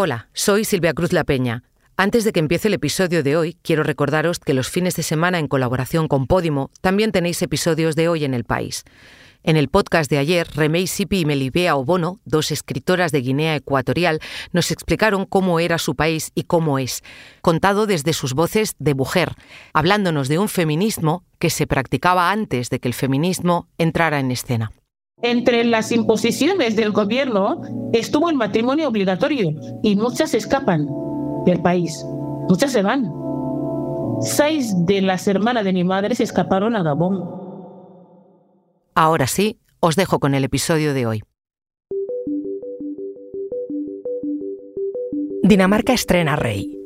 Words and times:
Hola, 0.00 0.28
soy 0.32 0.64
Silvia 0.64 0.94
Cruz 0.94 1.12
La 1.12 1.24
Peña. 1.24 1.64
Antes 1.96 2.22
de 2.22 2.30
que 2.30 2.38
empiece 2.38 2.68
el 2.68 2.74
episodio 2.74 3.24
de 3.24 3.36
hoy, 3.36 3.56
quiero 3.62 3.82
recordaros 3.82 4.38
que 4.38 4.54
los 4.54 4.70
fines 4.70 4.94
de 4.94 5.02
semana 5.02 5.40
en 5.40 5.48
colaboración 5.48 6.06
con 6.06 6.28
Podimo 6.28 6.70
también 6.80 7.10
tenéis 7.10 7.42
episodios 7.42 7.96
de 7.96 8.08
hoy 8.08 8.24
en 8.24 8.32
el 8.32 8.44
país. 8.44 8.84
En 9.42 9.56
el 9.56 9.66
podcast 9.66 10.08
de 10.08 10.18
ayer, 10.18 10.46
Remey 10.54 10.86
Sipi 10.86 11.18
y 11.18 11.24
Melibea 11.24 11.74
Obono, 11.74 12.20
dos 12.24 12.52
escritoras 12.52 13.10
de 13.10 13.22
Guinea 13.22 13.56
Ecuatorial, 13.56 14.20
nos 14.52 14.70
explicaron 14.70 15.26
cómo 15.26 15.58
era 15.58 15.78
su 15.78 15.96
país 15.96 16.30
y 16.36 16.44
cómo 16.44 16.78
es, 16.78 17.02
contado 17.42 17.88
desde 17.88 18.12
sus 18.12 18.34
voces 18.34 18.76
de 18.78 18.94
mujer, 18.94 19.32
hablándonos 19.72 20.28
de 20.28 20.38
un 20.38 20.48
feminismo 20.48 21.24
que 21.40 21.50
se 21.50 21.66
practicaba 21.66 22.30
antes 22.30 22.70
de 22.70 22.78
que 22.78 22.86
el 22.86 22.94
feminismo 22.94 23.66
entrara 23.78 24.20
en 24.20 24.30
escena. 24.30 24.70
Entre 25.22 25.64
las 25.64 25.90
imposiciones 25.90 26.76
del 26.76 26.92
gobierno 26.92 27.60
estuvo 27.92 28.30
el 28.30 28.36
matrimonio 28.36 28.88
obligatorio 28.88 29.50
y 29.82 29.96
muchas 29.96 30.32
escapan 30.34 30.86
del 31.44 31.60
país. 31.60 32.04
Muchas 32.48 32.70
se 32.70 32.82
van. 32.82 33.10
Seis 34.20 34.72
de 34.86 35.02
las 35.02 35.26
hermanas 35.26 35.64
de 35.64 35.72
mi 35.72 35.82
madre 35.82 36.14
se 36.14 36.22
escaparon 36.22 36.76
a 36.76 36.82
Gabón. 36.82 37.24
Ahora 38.94 39.26
sí, 39.26 39.58
os 39.80 39.96
dejo 39.96 40.20
con 40.20 40.34
el 40.34 40.44
episodio 40.44 40.94
de 40.94 41.06
hoy. 41.06 41.22
Dinamarca 45.42 45.92
estrena 45.92 46.36
rey. 46.36 46.77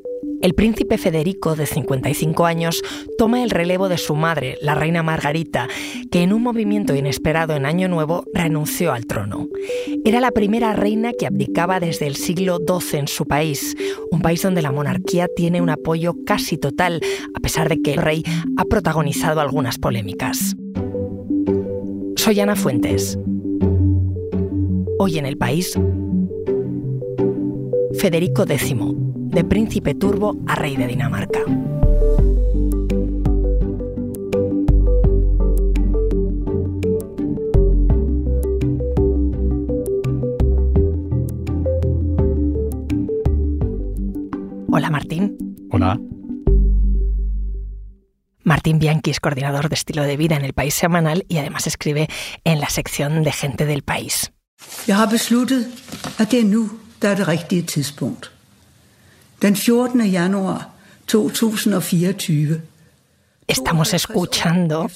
El 0.43 0.55
príncipe 0.55 0.99
Federico, 0.99 1.55
de 1.55 1.67
55 1.67 2.47
años, 2.47 2.83
toma 3.17 3.45
el 3.45 3.51
relevo 3.51 3.89
de 3.89 3.97
su 3.97 4.17
madre, 4.17 4.59
la 4.61 4.75
reina 4.75 5.05
Margarita, 5.05 5.69
que 6.11 6.23
en 6.23 6.33
un 6.33 6.43
movimiento 6.43 6.97
inesperado 6.97 7.55
en 7.55 7.65
Año 7.65 7.87
Nuevo 7.87 8.25
renunció 8.35 8.93
al 8.93 9.07
trono. 9.07 9.47
Era 10.05 10.19
la 10.19 10.33
primera 10.33 10.73
reina 10.73 11.13
que 11.17 11.29
abdicaba 11.29 11.79
desde 11.79 12.09
el 12.09 12.17
siglo 12.17 12.59
XII 12.59 12.99
en 12.99 13.07
su 13.07 13.25
país, 13.25 13.77
un 14.11 14.21
país 14.21 14.43
donde 14.43 14.63
la 14.63 14.73
monarquía 14.73 15.29
tiene 15.29 15.63
un 15.63 15.71
apoyo 15.71 16.17
casi 16.27 16.59
total, 16.59 17.01
a 17.37 17.39
pesar 17.39 17.69
de 17.69 17.81
que 17.81 17.93
el 17.93 18.03
rey 18.03 18.25
ha 18.57 18.65
protagonizado 18.65 19.41
algunas 19.41 19.79
polémicas. 19.79 20.57
Soy 22.17 22.41
Ana 22.41 22.57
Fuentes. 22.57 23.17
Hoy 24.99 25.19
en 25.19 25.27
el 25.27 25.39
país, 25.39 25.79
Federico 27.95 28.43
X 28.43 28.75
de 29.33 29.45
príncipe 29.45 29.95
turbo 29.95 30.37
a 30.47 30.55
rey 30.55 30.77
de 30.77 30.87
Dinamarca. 30.87 31.41
Hola 44.69 44.91
Martín. 44.91 45.37
Hola. 45.71 45.99
Martín 48.45 48.79
Bianchi 48.79 49.11
es 49.11 49.21
coordinador 49.21 49.69
de 49.69 49.75
estilo 49.75 50.03
de 50.03 50.17
vida 50.17 50.37
en 50.37 50.45
el 50.45 50.53
País 50.53 50.75
Semanal 50.75 51.25
y 51.29 51.39
además 51.39 51.67
escribe 51.67 52.09
en 52.45 52.61
la 52.61 52.69
sección 52.69 53.23
de 53.23 53.33
Gente 53.33 53.65
del 53.65 53.83
País. 53.83 54.31
Jeg 54.87 54.97
har 54.97 55.07
besluttet, 55.07 55.67
at 56.19 56.31
det 56.31 56.41
er 56.41 56.45
nu, 56.45 56.71
der 57.01 57.09
er 57.11 57.15
det 57.15 57.29
rigtige 57.29 57.63
tidspunkt. 57.63 58.33
Den 59.43 59.55
14. 59.55 60.09
januar 60.09 60.69
2024. 61.13 62.63
Estamos 63.49 63.93
escuchando 63.93 64.89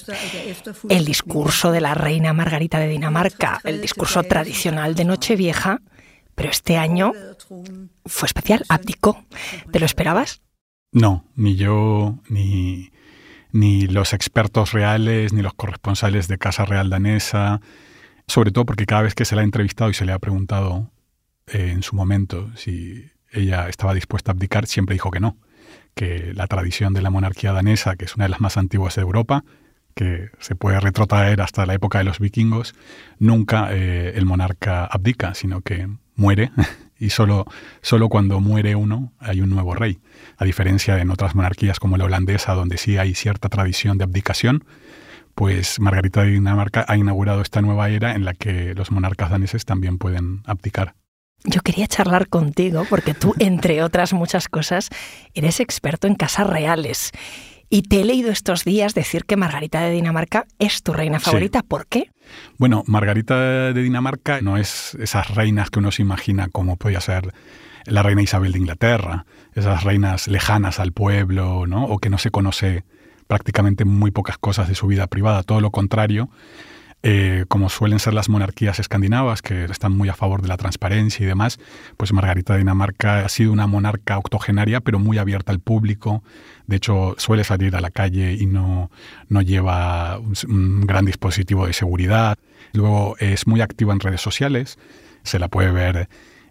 el 0.87 1.03
discurso 1.03 1.73
de 1.73 1.81
la 1.81 1.93
reina 1.93 2.31
Margarita 2.31 2.79
de 2.79 2.87
Dinamarca, 2.87 3.59
el 3.65 3.81
discurso 3.81 4.23
tradicional 4.23 4.95
de 4.95 5.03
Nochevieja, 5.03 5.81
pero 6.33 6.49
este 6.49 6.77
año 6.77 7.11
fue 8.05 8.27
especial, 8.27 8.63
abdicó. 8.69 9.21
¿Te 9.69 9.81
lo 9.81 9.85
esperabas? 9.85 10.41
No, 10.93 11.25
ni 11.35 11.57
yo, 11.57 12.17
ni, 12.29 12.93
ni 13.51 13.81
los 13.81 14.13
expertos 14.13 14.71
reales, 14.71 15.33
ni 15.33 15.41
los 15.41 15.55
corresponsales 15.55 16.29
de 16.29 16.37
Casa 16.37 16.63
Real 16.63 16.89
Danesa, 16.89 17.59
sobre 18.27 18.51
todo 18.51 18.65
porque 18.65 18.85
cada 18.85 19.01
vez 19.01 19.13
que 19.13 19.25
se 19.25 19.35
la 19.35 19.41
ha 19.41 19.43
entrevistado 19.43 19.89
y 19.89 19.93
se 19.93 20.05
le 20.05 20.13
ha 20.13 20.19
preguntado 20.19 20.89
eh, 21.47 21.71
en 21.73 21.83
su 21.83 21.97
momento 21.97 22.49
si 22.55 23.11
ella 23.31 23.69
estaba 23.69 23.93
dispuesta 23.93 24.31
a 24.31 24.33
abdicar, 24.33 24.67
siempre 24.67 24.93
dijo 24.93 25.11
que 25.11 25.19
no, 25.19 25.37
que 25.95 26.31
la 26.33 26.47
tradición 26.47 26.93
de 26.93 27.01
la 27.01 27.09
monarquía 27.09 27.51
danesa, 27.51 27.95
que 27.95 28.05
es 28.05 28.15
una 28.15 28.25
de 28.25 28.29
las 28.29 28.41
más 28.41 28.57
antiguas 28.57 28.95
de 28.95 29.01
Europa, 29.01 29.43
que 29.95 30.29
se 30.39 30.55
puede 30.55 30.79
retrotraer 30.79 31.41
hasta 31.41 31.65
la 31.65 31.73
época 31.73 31.97
de 31.97 32.03
los 32.03 32.19
vikingos, 32.19 32.75
nunca 33.19 33.69
eh, 33.71 34.13
el 34.15 34.25
monarca 34.25 34.85
abdica, 34.85 35.33
sino 35.33 35.61
que 35.61 35.89
muere 36.15 36.51
y 36.99 37.09
solo, 37.09 37.45
solo 37.81 38.07
cuando 38.07 38.39
muere 38.39 38.75
uno 38.75 39.13
hay 39.19 39.41
un 39.41 39.49
nuevo 39.49 39.73
rey. 39.73 39.99
A 40.37 40.45
diferencia 40.45 40.95
de 40.95 41.01
en 41.01 41.11
otras 41.11 41.35
monarquías 41.35 41.79
como 41.79 41.97
la 41.97 42.05
holandesa, 42.05 42.53
donde 42.53 42.77
sí 42.77 42.97
hay 42.97 43.15
cierta 43.15 43.49
tradición 43.49 43.97
de 43.97 44.03
abdicación, 44.03 44.65
pues 45.35 45.79
Margarita 45.79 46.23
de 46.23 46.31
Dinamarca 46.31 46.85
ha 46.87 46.97
inaugurado 46.97 47.41
esta 47.41 47.61
nueva 47.61 47.89
era 47.89 48.15
en 48.15 48.25
la 48.25 48.33
que 48.33 48.73
los 48.75 48.91
monarcas 48.91 49.29
daneses 49.29 49.65
también 49.65 49.97
pueden 49.97 50.41
abdicar. 50.45 50.95
Yo 51.43 51.61
quería 51.61 51.87
charlar 51.87 52.27
contigo 52.27 52.85
porque 52.89 53.13
tú, 53.13 53.33
entre 53.39 53.83
otras 53.83 54.13
muchas 54.13 54.47
cosas, 54.49 54.89
eres 55.33 55.59
experto 55.59 56.07
en 56.07 56.15
casas 56.15 56.47
reales. 56.47 57.11
Y 57.69 57.81
te 57.81 58.01
he 58.01 58.05
leído 58.05 58.31
estos 58.31 58.63
días 58.63 58.93
decir 58.93 59.25
que 59.25 59.35
Margarita 59.35 59.81
de 59.81 59.91
Dinamarca 59.91 60.45
es 60.57 60.83
tu 60.83 60.93
reina 60.93 61.19
favorita. 61.19 61.63
¿Por 61.63 61.85
qué? 61.85 62.09
Bueno, 62.57 62.83
Margarita 62.87 63.73
de 63.73 63.83
Dinamarca 63.83 64.39
no 64.41 64.57
es 64.57 64.95
esas 64.95 65.35
reinas 65.35 65.69
que 65.69 65.79
uno 65.79 65.91
se 65.91 66.01
imagina 66.01 66.47
como 66.47 66.77
podía 66.77 67.01
ser 67.01 67.33
la 67.83 68.03
reina 68.03 68.21
Isabel 68.21 68.53
de 68.53 68.59
Inglaterra, 68.59 69.25
esas 69.53 69.83
reinas 69.83 70.27
lejanas 70.27 70.79
al 70.79 70.93
pueblo, 70.93 71.67
¿no? 71.67 71.85
O 71.85 71.99
que 71.99 72.09
no 72.09 72.17
se 72.17 72.31
conoce 72.31 72.85
prácticamente 73.27 73.83
muy 73.85 74.11
pocas 74.11 74.37
cosas 74.37 74.69
de 74.69 74.75
su 74.75 74.87
vida 74.87 75.07
privada. 75.07 75.43
Todo 75.43 75.59
lo 75.59 75.71
contrario, 75.71 76.29
eh, 77.03 77.45
como 77.47 77.69
suelen 77.69 77.99
ser 77.99 78.13
las 78.13 78.27
monarquías 78.27 78.79
escandinavas, 78.79 79.41
que 79.41 79.65
están 79.65 79.91
muy 79.91 80.09
a 80.09 80.15
favor 80.15 80.41
de 80.41 80.47
la 80.47 80.57
transparencia 80.57 81.23
y 81.23 81.27
demás, 81.27 81.59
pues 81.95 82.11
Margarita 82.11 82.57
Dinamarca 82.57 83.23
ha 83.23 83.29
sido 83.29 83.53
una 83.53 83.67
monarca 83.67 84.17
octogenaria, 84.17 84.81
pero 84.81 84.97
muy 84.97 85.17
abierta 85.17 85.51
al 85.51 85.59
público. 85.59 86.23
De 86.65 86.77
hecho, 86.77 87.15
suele 87.17 87.43
salir 87.43 87.75
a 87.75 87.81
la 87.81 87.91
calle 87.91 88.33
y 88.33 88.47
no, 88.47 88.89
no 89.29 89.41
lleva 89.41 90.19
un, 90.19 90.81
gran 90.81 91.05
dispositivo 91.05 91.67
de 91.67 91.73
seguridad. 91.73 92.37
Luego 92.73 93.15
es 93.19 93.45
muy 93.45 93.61
activa 93.61 93.93
en 93.93 93.99
redes 93.99 94.21
sociales, 94.21 94.79
se 95.23 95.39
la 95.39 95.49
puede 95.49 95.71
ver 95.71 96.09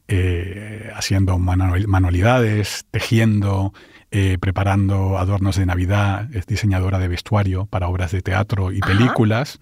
eh, 0.09 0.91
haciendo 0.95 1.39
manualidades, 1.39 2.87
tejiendo, 2.93 3.75
eh, 4.19 4.39
preparando 4.39 5.19
adornos 5.19 5.57
de 5.57 5.67
Navidad, 5.67 6.35
es 6.35 6.47
diseñadora 6.47 6.99
de 6.99 7.07
vestuario 7.07 7.67
para 7.67 7.89
obras 7.89 8.13
de 8.13 8.23
teatro 8.23 8.73
y 8.73 8.81
películas. 8.81 9.61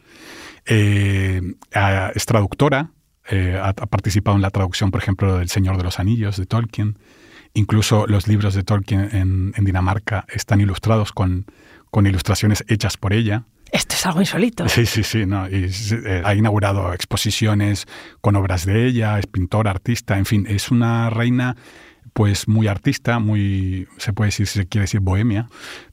Eh, 0.64 1.42
es 2.14 2.24
traductora, 2.24 2.92
eh, 3.28 3.60
ha, 3.60 3.72
participado 3.72 4.36
en 4.36 4.42
la 4.42 4.50
traducción, 4.50 4.92
por 4.92 5.02
ejemplo, 5.02 5.38
del 5.38 5.48
Señor 5.48 5.76
de 5.76 5.82
los 5.82 5.98
Anillos 5.98 6.36
de 6.36 6.46
Tolkien. 6.46 7.00
Incluso 7.52 8.06
los 8.06 8.28
libros 8.28 8.54
de 8.54 8.62
Tolkien 8.62 9.08
en, 9.56 9.64
Dinamarca 9.64 10.24
están 10.32 10.60
ilustrados 10.60 11.10
con, 11.10 11.46
con, 11.90 12.06
ilustraciones 12.06 12.64
hechas 12.68 12.96
por 12.96 13.12
ella. 13.12 13.46
Esto 13.72 13.96
es 13.96 14.06
algo 14.06 14.20
insólito. 14.20 14.68
Sí, 14.68 14.86
sí, 14.86 15.02
sí. 15.02 15.26
No, 15.26 15.48
y, 15.48 15.68
eh, 16.06 16.22
ha 16.24 16.32
inaugurado 16.32 16.92
exposiciones 16.92 17.86
con 18.20 18.36
obras 18.36 18.66
de 18.66 18.86
ella, 18.86 19.18
es 19.18 19.26
pintora, 19.26 19.72
artista, 19.72 20.16
en 20.16 20.26
fin, 20.26 20.46
es 20.48 20.70
una 20.70 21.10
reina 21.10 21.56
pues 22.12 22.48
muy 22.48 22.68
artista, 22.68 23.18
muy, 23.18 23.88
se 23.98 24.12
puede 24.12 24.28
decir, 24.28 24.46
si 24.46 24.58
se 24.60 24.66
quiere 24.66 24.84
decir, 24.84 25.00
bohemia, 25.00 25.48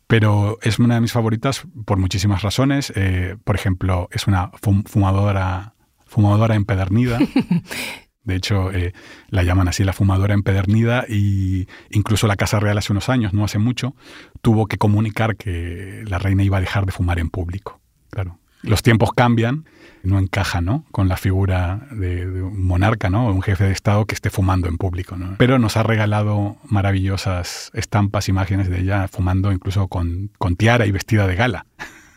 pero 0.07 0.57
es 0.61 0.77
una 0.79 0.95
de 0.95 1.01
mis 1.01 1.13
favoritas 1.13 1.63
por 1.85 1.97
muchísimas 1.97 2.41
razones. 2.41 2.91
Eh, 2.95 3.37
por 3.43 3.55
ejemplo, 3.55 4.09
es 4.11 4.27
una 4.27 4.51
fumadora, 4.85 5.73
fumadora 6.05 6.55
empedernida. 6.55 7.17
De 8.23 8.35
hecho, 8.35 8.71
eh, 8.71 8.93
la 9.29 9.43
llaman 9.43 9.67
así 9.67 9.83
la 9.83 9.93
fumadora 9.93 10.33
empedernida 10.33 11.05
y 11.07 11.67
incluso 11.89 12.27
la 12.27 12.35
Casa 12.35 12.59
Real 12.59 12.77
hace 12.77 12.91
unos 12.91 13.09
años, 13.09 13.33
no 13.33 13.43
hace 13.43 13.57
mucho, 13.57 13.95
tuvo 14.41 14.67
que 14.67 14.77
comunicar 14.77 15.37
que 15.37 16.03
la 16.05 16.19
reina 16.19 16.43
iba 16.43 16.57
a 16.57 16.61
dejar 16.61 16.85
de 16.85 16.91
fumar 16.91 17.17
en 17.17 17.29
público. 17.29 17.81
Claro. 18.11 18.40
Los 18.63 18.83
tiempos 18.83 19.11
cambian, 19.13 19.65
no 20.03 20.19
encaja 20.19 20.61
¿no? 20.61 20.85
con 20.91 21.07
la 21.07 21.17
figura 21.17 21.87
de, 21.91 22.25
un 22.25 22.63
monarca, 22.63 23.09
¿no? 23.09 23.27
un 23.27 23.41
jefe 23.41 23.65
de 23.65 23.71
Estado 23.71 24.05
que 24.05 24.15
esté 24.15 24.29
fumando 24.29 24.67
en 24.67 24.77
público. 24.77 25.15
¿no? 25.15 25.35
Pero 25.37 25.59
nos 25.59 25.77
ha 25.77 25.83
regalado 25.83 26.57
maravillosas 26.65 27.71
estampas, 27.73 28.29
imágenes 28.29 28.69
de 28.69 28.81
ella 28.81 29.07
fumando 29.07 29.51
incluso 29.51 29.87
con, 29.87 30.31
con 30.37 30.55
tiara 30.55 30.85
y 30.85 30.91
vestida 30.91 31.27
de 31.27 31.35
gala. 31.35 31.65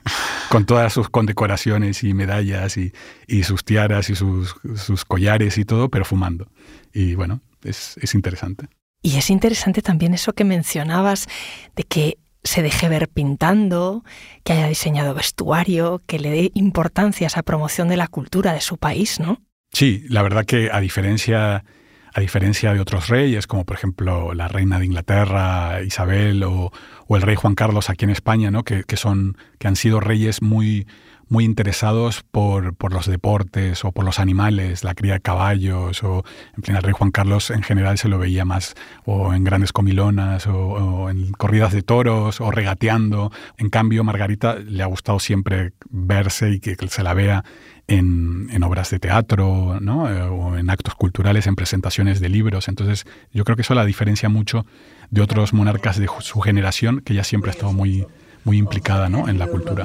con 0.50 0.67
todas 0.67 0.93
sus 0.93 1.08
condecoraciones 1.08 2.05
y 2.05 2.14
medallas 2.14 2.76
y, 2.76 2.93
y 3.26 3.43
sus 3.44 3.64
tiaras 3.64 4.11
y 4.11 4.14
sus, 4.14 4.55
sus, 4.76 5.05
collares 5.05 5.58
y 5.58 5.64
todo, 5.64 5.88
pero 5.88 6.05
fumando. 6.05 6.49
Y 6.93 7.14
bueno, 7.14 7.41
es, 7.62 7.96
es 8.00 8.14
interesante. 8.14 8.69
Y 9.02 9.17
es 9.17 9.31
interesante 9.31 9.82
también 9.82 10.14
eso 10.14 10.32
que 10.32 10.44
mencionabas 10.44 11.26
de 11.75 11.82
que 11.85 12.19
se 12.44 12.62
deje 12.62 12.88
ver 12.88 13.08
pintando, 13.08 14.05
que 14.44 14.52
haya 14.52 14.69
diseñado 14.69 15.14
vestuario, 15.14 16.02
que 16.06 16.19
le 16.19 16.31
dé 16.31 16.50
importancia 16.55 17.26
a 17.26 17.29
esa 17.29 17.43
promoción 17.43 17.88
de 17.88 17.96
la 17.96 18.06
cultura 18.06 18.52
de 18.52 18.61
su 18.61 18.76
país, 18.76 19.19
¿no? 19.19 19.41
Sí, 19.73 20.05
la 20.08 20.23
verdad 20.23 20.44
que 20.44 20.70
a 20.70 20.81
diferencia, 20.81 21.64
a 22.12 22.20
diferencia 22.20 22.73
de 22.75 22.81
otros 22.81 23.08
reyes, 23.08 23.46
como 23.46 23.64
por 23.64 23.76
ejemplo 23.76 24.35
la 24.35 24.46
reina 24.46 24.79
de 24.79 24.85
Inglaterra, 24.85 25.82
Isabel, 25.82 26.44
o, 26.44 26.70
el 27.08 27.23
rey 27.23 27.35
Juan 27.35 27.55
Carlos 27.55 27.91
aquí 27.91 28.05
en 28.05 28.11
España, 28.11 28.50
¿no? 28.50 28.62
que, 28.62 28.85
son, 28.96 29.37
que 29.58 29.67
han 29.67 29.76
sido 29.76 29.99
reyes 30.00 30.43
muy, 30.43 30.87
muy 31.28 31.44
interesados 31.44 32.22
por, 32.30 32.74
por, 32.74 32.92
los 32.92 33.06
deportes 33.06 33.84
o 33.84 33.92
por 33.92 34.04
los 34.04 34.18
animales, 34.18 34.84
la 34.84 34.94
cría 34.94 35.14
de 35.14 35.20
caballos, 35.20 36.02
o 36.02 36.24
en 36.56 36.62
fin, 36.62 36.76
el 36.76 36.82
rey 36.82 36.92
Juan 36.92 37.10
Carlos 37.10 37.50
en 37.50 37.62
general 37.62 37.98
se 37.98 38.08
lo 38.08 38.18
veía 38.18 38.44
más 38.44 38.74
o 39.04 39.34
en 39.34 39.44
grandes 39.44 39.72
comilonas, 39.72 40.46
o, 40.46 41.10
en 41.10 41.32
corridas 41.32 41.72
de 41.72 41.82
toros, 41.82 42.40
o 42.40 42.50
regateando. 42.50 43.32
En 43.58 43.70
cambio, 43.70 44.04
Margarita 44.04 44.56
le 44.56 44.82
ha 44.82 44.86
gustado 44.86 45.18
siempre 45.18 45.72
verse 45.90 46.50
y 46.50 46.60
que 46.60 46.76
se 46.88 47.02
la 47.02 47.14
vea 47.14 47.44
en, 47.86 48.62
obras 48.62 48.90
de 48.90 48.98
teatro, 48.98 49.78
¿no? 49.80 50.08
Eh, 50.08 50.22
o 50.22 50.56
en 50.56 50.70
actos 50.70 50.94
culturales, 50.94 51.46
en 51.46 51.56
presentaciones 51.56 52.20
de 52.20 52.28
libros. 52.28 52.68
Entonces, 52.68 53.04
yo 53.32 53.44
creo 53.44 53.56
que 53.56 53.62
eso 53.62 53.74
la 53.74 53.84
diferencia 53.84 54.28
mucho 54.28 54.64
de 55.10 55.20
otros 55.20 55.52
monarcas 55.52 55.98
de 55.98 56.08
su 56.20 56.40
generación, 56.40 57.00
que 57.00 57.14
ya 57.14 57.24
siempre 57.24 57.50
ha 57.50 57.54
estado 57.54 57.72
muy, 57.72 58.06
muy 58.44 58.58
implicada 58.58 59.08
¿no? 59.08 59.29
en 59.29 59.38
la 59.38 59.46
cultura. 59.46 59.85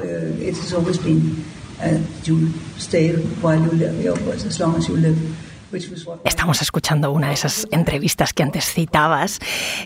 Estamos 6.24 6.62
escuchando 6.62 7.12
una 7.12 7.28
de 7.28 7.34
esas 7.34 7.68
entrevistas 7.70 8.32
que 8.32 8.42
antes 8.42 8.64
citabas 8.64 9.38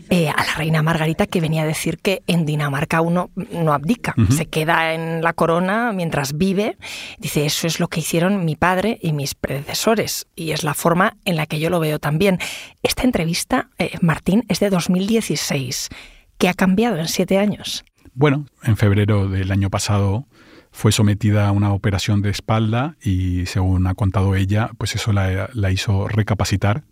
eh, 0.09 0.31
a 0.31 0.45
la 0.45 0.55
reina 0.55 0.83
Margarita 0.83 1.27
que 1.27 1.43
venía 1.43 1.63
a 1.63 1.67
decir 1.67 1.99
que 1.99 2.23
en 2.27 2.47
Dinamarca 2.47 3.03
uno 3.03 3.31
no 3.53 3.73
abdica, 3.73 4.15
se 4.31 4.47
queda 4.47 4.95
en 4.95 5.23
la 5.23 5.35
corona 5.35 5.93
mientras 5.93 6.39
vive. 6.39 6.79
Dice, 7.19 7.45
eso 7.45 7.67
es 7.67 7.81
lo 7.81 7.89
que 7.89 8.01
hicieron 8.01 8.47
mi 8.47 8.57
padre 8.57 8.99
y 9.03 9.13
mis 9.13 9.35
predecesores 9.35 10.27
y 10.35 10.53
es 10.53 10.65
la 10.65 10.73
forma 10.73 11.19
en 11.27 11.37
la 11.37 11.47
que 11.47 11.61
yo 11.61 11.69
lo 11.69 11.81
veo 11.81 11.99
también. 11.99 12.39
Esta 12.83 13.03
entrevista, 13.03 13.69
eh, 13.79 13.91
Martín, 14.01 14.45
es 14.49 14.61
de 14.61 14.71
2016. 14.71 15.91
¿Qué 16.39 16.49
ha 16.49 16.55
cambiado 16.55 16.97
en 16.97 17.09
siete 17.09 17.39
años? 17.39 17.85
Bueno, 18.15 18.47
en 18.63 18.77
febrero 18.77 19.29
del 19.29 19.51
año 19.51 19.71
pasado 19.71 20.29
fue 20.71 20.93
sometida 20.93 21.49
a 21.49 21.53
una 21.53 21.73
operación 21.73 22.23
de 22.23 22.31
espalda 22.31 22.97
y 23.03 23.47
según 23.47 23.89
ha 23.89 23.95
contado 23.95 24.37
ella, 24.37 24.71
pues 24.79 24.95
eso 24.95 25.13
la, 25.13 25.51
hizo 25.73 26.07
recapacitar 26.07 26.85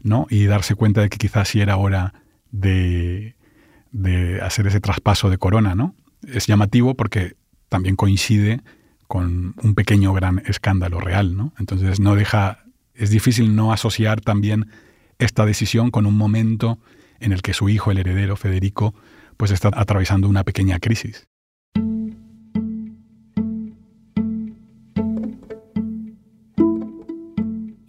¿no? 0.00 0.26
y 0.28 0.44
darse 0.44 0.74
cuenta 0.74 1.00
de 1.00 1.08
que 1.08 1.16
quizás 1.16 1.48
sí 1.48 1.60
era 1.60 1.78
hora 1.78 2.12
de, 2.50 3.34
hacer 4.42 4.66
ese 4.66 4.80
traspaso 4.80 5.30
de 5.30 5.38
corona. 5.38 5.74
¿no? 5.74 5.94
Es 6.26 6.46
llamativo 6.46 6.94
porque 6.94 7.34
también 7.70 7.96
coincide 7.96 8.60
con 9.06 9.54
un 9.62 9.74
pequeño 9.74 10.12
gran 10.12 10.42
escándalo 10.46 11.00
real. 11.00 11.34
¿no? 11.34 11.54
Entonces 11.58 11.98
no 11.98 12.14
deja, 12.14 12.64
es 12.94 13.08
difícil 13.08 13.56
no 13.56 13.72
asociar 13.72 14.20
también 14.20 14.70
esta 15.18 15.46
decisión 15.46 15.90
con 15.90 16.04
un 16.04 16.14
momento 16.14 16.78
en 17.20 17.32
el 17.32 17.40
que 17.40 17.54
su 17.54 17.70
hijo, 17.70 17.90
el 17.90 17.98
heredero 17.98 18.36
Federico, 18.36 18.94
pues 19.38 19.52
está 19.52 19.70
atravesando 19.72 20.28
una 20.28 20.44
pequeña 20.44 20.78
crisis. 20.78 21.26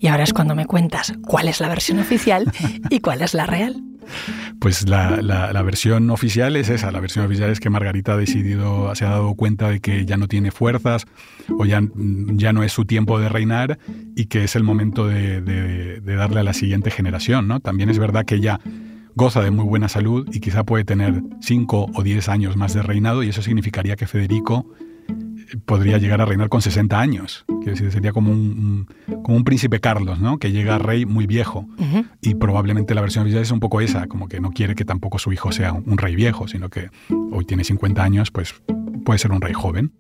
Y 0.02 0.08
ahora 0.08 0.24
es 0.24 0.32
cuando 0.32 0.56
me 0.56 0.66
cuentas 0.66 1.12
cuál 1.28 1.50
es 1.50 1.60
la 1.60 1.68
versión 1.68 2.00
oficial 2.00 2.50
y 2.90 3.02
cuál 3.02 3.22
es 3.22 3.34
la 3.34 3.46
real. 3.46 3.84
Pues 4.60 4.88
la, 4.88 5.62
versión 5.64 6.10
oficial 6.10 6.56
es 6.56 6.70
esa. 6.70 6.92
La 6.92 7.00
versión 7.00 7.26
oficial 7.26 7.50
es 7.50 7.60
que 7.60 7.70
Margarita 7.70 8.14
ha 8.14 8.18
decidido, 8.18 8.94
se 8.96 9.06
ha 9.06 9.10
dado 9.10 9.34
cuenta 9.36 9.70
de 9.70 9.80
que 9.80 10.06
ya 10.06 10.18
no 10.18 10.28
tiene 10.28 10.52
fuerzas 10.52 11.06
o 11.58 11.66
ya, 11.66 11.82
ya 11.96 12.54
no 12.54 12.64
es 12.64 12.72
su 12.72 12.86
tiempo 12.86 13.20
de 13.20 13.30
reinar 13.30 13.78
y 14.16 14.26
que 14.26 14.44
es 14.44 14.56
el 14.56 14.64
momento 14.64 15.08
de, 15.08 16.02
darle 16.02 16.40
a 16.40 16.44
la 16.44 16.54
siguiente 16.54 16.92
generación. 16.92 17.48
¿no? 17.48 17.60
También 17.60 17.90
es 17.90 18.00
verdad 18.00 18.26
que 18.26 18.36
ella 18.36 18.60
goza 19.20 19.42
de 19.42 19.52
muy 19.52 19.66
buena 19.66 19.90
salud 19.90 20.30
y 20.32 20.40
quizá 20.40 20.64
puede 20.64 20.86
tener 20.86 21.22
5 21.42 21.88
o 21.94 22.04
10 22.04 22.30
años 22.30 22.56
más 22.56 22.74
de 22.74 22.82
reinado 22.82 23.22
y 23.22 23.28
eso 23.28 23.42
significaría 23.42 23.98
que 23.98 24.08
Federico 24.08 24.66
podría 25.66 25.98
llegar 25.98 26.22
a 26.22 26.26
reinar 26.26 26.48
con 26.48 26.62
60 26.62 26.98
años. 26.98 27.44
Quiero 27.48 27.72
decir, 27.72 27.92
sería 27.92 28.14
como 28.14 28.32
un, 28.32 28.88
como 29.22 29.36
un 29.36 29.44
príncipe 29.44 29.82
Carlos, 29.82 30.20
¿no? 30.20 30.38
Que 30.38 30.54
llega 30.54 30.76
a 30.76 30.78
rey 30.78 31.06
muy 31.06 31.28
viejo. 31.28 31.68
Y 32.22 32.36
probablemente 32.36 32.96
la 32.96 33.02
versión 33.02 33.24
oficial 33.24 33.42
es 33.42 33.52
un 33.52 33.60
poco 33.60 33.82
esa, 33.82 34.08
como 34.08 34.30
que 34.30 34.40
no 34.40 34.52
quiere 34.52 34.74
que 34.74 34.86
tampoco 34.86 35.20
su 35.20 35.34
hijo 35.34 35.52
sea 35.52 35.74
un 35.74 35.98
rey 35.98 36.16
viejo, 36.16 36.48
sino 36.48 36.70
que 36.70 36.90
hoy 37.10 37.44
tiene 37.44 37.66
50 37.66 38.02
años, 38.02 38.32
pues 38.32 38.56
puede 39.04 39.20
ser 39.20 39.34
un 39.34 39.42
rey 39.42 39.54
joven. 39.54 39.92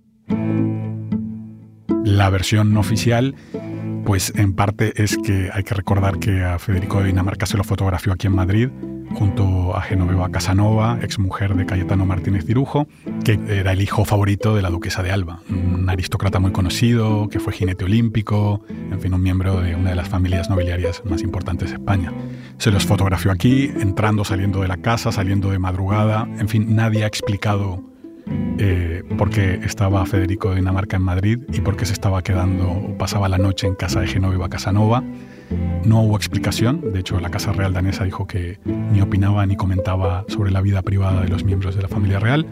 La 2.05 2.29
versión 2.29 2.77
oficial, 2.77 3.35
pues 4.05 4.31
en 4.37 4.53
parte 4.53 4.93
es 5.03 5.17
que 5.17 5.49
hay 5.51 5.63
que 5.63 5.75
recordar 5.75 6.19
que 6.19 6.41
a 6.45 6.57
Federico 6.57 6.99
de 6.99 7.07
Dinamarca 7.07 7.45
se 7.45 7.57
lo 7.57 7.65
fotografió 7.65 8.13
aquí 8.13 8.27
en 8.27 8.33
Madrid 8.33 8.69
junto 9.13 9.75
a 9.75 9.81
Genoveva 9.81 10.29
Casanova, 10.29 10.99
exmujer 11.01 11.55
de 11.55 11.65
Cayetano 11.65 12.05
Martínez 12.05 12.45
Dirujo, 12.45 12.87
que 13.23 13.39
era 13.47 13.73
el 13.73 13.81
hijo 13.81 14.05
favorito 14.05 14.55
de 14.55 14.61
la 14.61 14.69
duquesa 14.69 15.03
de 15.03 15.11
Alba, 15.11 15.41
un 15.49 15.89
aristócrata 15.89 16.39
muy 16.39 16.51
conocido, 16.51 17.27
que 17.29 17.39
fue 17.39 17.53
jinete 17.53 17.85
olímpico, 17.85 18.61
en 18.69 18.99
fin, 18.99 19.13
un 19.13 19.21
miembro 19.21 19.61
de 19.61 19.75
una 19.75 19.91
de 19.91 19.95
las 19.95 20.09
familias 20.09 20.49
nobiliarias 20.49 21.03
más 21.05 21.21
importantes 21.21 21.69
de 21.69 21.75
España. 21.75 22.13
Se 22.57 22.71
los 22.71 22.85
fotografió 22.85 23.31
aquí, 23.31 23.71
entrando, 23.79 24.23
saliendo 24.23 24.61
de 24.61 24.67
la 24.67 24.77
casa, 24.77 25.11
saliendo 25.11 25.51
de 25.51 25.59
madrugada, 25.59 26.27
en 26.39 26.47
fin, 26.47 26.75
nadie 26.75 27.03
ha 27.03 27.07
explicado 27.07 27.83
eh, 28.59 29.03
por 29.17 29.29
qué 29.29 29.59
estaba 29.63 30.05
Federico 30.05 30.49
de 30.49 30.57
Dinamarca 30.57 30.97
en 30.97 31.03
Madrid 31.03 31.39
y 31.51 31.61
por 31.61 31.77
qué 31.77 31.85
se 31.85 31.93
estaba 31.93 32.21
quedando, 32.21 32.95
pasaba 32.97 33.29
la 33.29 33.37
noche 33.37 33.67
en 33.67 33.75
casa 33.75 34.01
de 34.01 34.07
Genoveva 34.07 34.49
Casanova. 34.49 35.03
No 35.85 36.01
hubo 36.01 36.15
explicación, 36.15 36.91
de 36.93 36.99
hecho 36.99 37.19
la 37.19 37.29
Casa 37.29 37.51
Real 37.51 37.73
danesa 37.73 38.03
dijo 38.03 38.27
que 38.27 38.59
ni 38.65 39.01
opinaba 39.01 39.45
ni 39.45 39.55
comentaba 39.55 40.25
sobre 40.27 40.51
la 40.51 40.61
vida 40.61 40.81
privada 40.81 41.21
de 41.21 41.29
los 41.29 41.43
miembros 41.43 41.75
de 41.75 41.81
la 41.81 41.87
familia 41.87 42.19
real. 42.19 42.45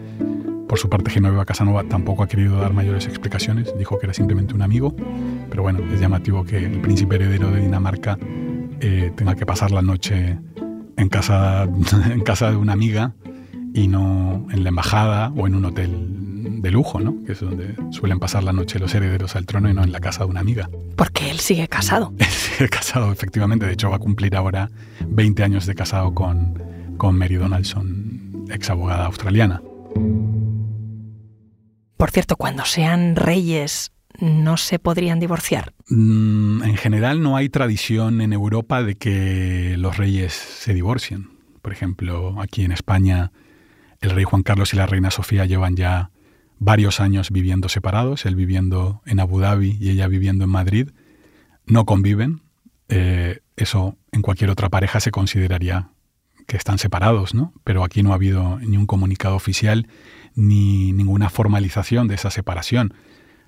Por 0.68 0.78
su 0.78 0.88
parte, 0.88 1.10
Genoveva 1.10 1.44
Casanova 1.44 1.84
tampoco 1.84 2.22
ha 2.22 2.28
querido 2.28 2.58
dar 2.58 2.74
mayores 2.74 3.06
explicaciones, 3.06 3.72
dijo 3.78 3.98
que 3.98 4.06
era 4.06 4.12
simplemente 4.12 4.54
un 4.54 4.62
amigo, 4.62 4.94
pero 5.48 5.62
bueno, 5.62 5.80
es 5.92 6.00
llamativo 6.00 6.44
que 6.44 6.58
el 6.58 6.80
príncipe 6.80 7.14
heredero 7.14 7.50
de 7.50 7.60
Dinamarca 7.60 8.18
eh, 8.80 9.10
tenga 9.16 9.34
que 9.34 9.46
pasar 9.46 9.70
la 9.70 9.82
noche 9.82 10.38
en 10.96 11.08
casa, 11.08 11.64
en 12.10 12.20
casa 12.20 12.50
de 12.50 12.56
una 12.56 12.74
amiga 12.74 13.14
y 13.72 13.88
no 13.88 14.46
en 14.50 14.62
la 14.62 14.68
embajada 14.68 15.32
o 15.36 15.46
en 15.46 15.54
un 15.54 15.64
hotel 15.64 16.27
de 16.60 16.70
lujo, 16.70 17.00
¿no? 17.00 17.22
Que 17.24 17.32
es 17.32 17.40
donde 17.40 17.74
suelen 17.90 18.18
pasar 18.18 18.42
la 18.42 18.52
noche 18.52 18.78
los 18.78 18.94
herederos 18.94 19.36
al 19.36 19.46
trono 19.46 19.70
y 19.70 19.74
no 19.74 19.82
en 19.82 19.92
la 19.92 20.00
casa 20.00 20.24
de 20.24 20.30
una 20.30 20.40
amiga. 20.40 20.68
Porque 20.96 21.30
él 21.30 21.38
sigue 21.38 21.68
casado. 21.68 22.12
Él 22.18 22.26
sigue 22.26 22.68
casado, 22.68 23.12
efectivamente. 23.12 23.66
De 23.66 23.72
hecho, 23.72 23.90
va 23.90 23.96
a 23.96 24.00
cumplir 24.00 24.36
ahora 24.36 24.70
20 25.06 25.42
años 25.42 25.66
de 25.66 25.74
casado 25.74 26.14
con, 26.14 26.62
con 26.96 27.16
Mary 27.16 27.36
Donaldson, 27.36 28.46
ex 28.50 28.70
abogada 28.70 29.06
australiana. 29.06 29.62
Por 31.96 32.10
cierto, 32.10 32.36
cuando 32.36 32.64
sean 32.64 33.16
reyes, 33.16 33.92
¿no 34.20 34.56
se 34.56 34.78
podrían 34.78 35.20
divorciar? 35.20 35.72
Mm, 35.88 36.62
en 36.62 36.76
general 36.76 37.22
no 37.22 37.36
hay 37.36 37.48
tradición 37.48 38.20
en 38.20 38.32
Europa 38.32 38.82
de 38.82 38.96
que 38.96 39.76
los 39.78 39.96
reyes 39.96 40.32
se 40.32 40.74
divorcien. 40.74 41.30
Por 41.62 41.72
ejemplo, 41.72 42.40
aquí 42.40 42.64
en 42.64 42.72
España 42.72 43.32
el 44.00 44.10
rey 44.10 44.24
Juan 44.24 44.42
Carlos 44.42 44.72
y 44.74 44.76
la 44.76 44.86
reina 44.86 45.10
Sofía 45.10 45.44
llevan 45.44 45.76
ya 45.76 46.10
varios 46.58 47.00
años 47.00 47.30
viviendo 47.30 47.68
separados, 47.68 48.26
él 48.26 48.34
viviendo 48.34 49.02
en 49.06 49.20
Abu 49.20 49.40
Dhabi 49.40 49.76
y 49.80 49.90
ella 49.90 50.08
viviendo 50.08 50.44
en 50.44 50.50
Madrid, 50.50 50.90
no 51.66 51.84
conviven. 51.84 52.42
Eh, 52.88 53.40
eso 53.56 53.96
en 54.12 54.22
cualquier 54.22 54.50
otra 54.50 54.68
pareja 54.68 55.00
se 55.00 55.10
consideraría 55.10 55.90
que 56.46 56.56
están 56.56 56.78
separados, 56.78 57.34
¿no? 57.34 57.52
Pero 57.64 57.84
aquí 57.84 58.02
no 58.02 58.12
ha 58.12 58.14
habido 58.14 58.58
ni 58.60 58.76
un 58.76 58.86
comunicado 58.86 59.36
oficial 59.36 59.86
ni 60.34 60.92
ninguna 60.92 61.28
formalización 61.28 62.08
de 62.08 62.14
esa 62.14 62.30
separación. 62.30 62.94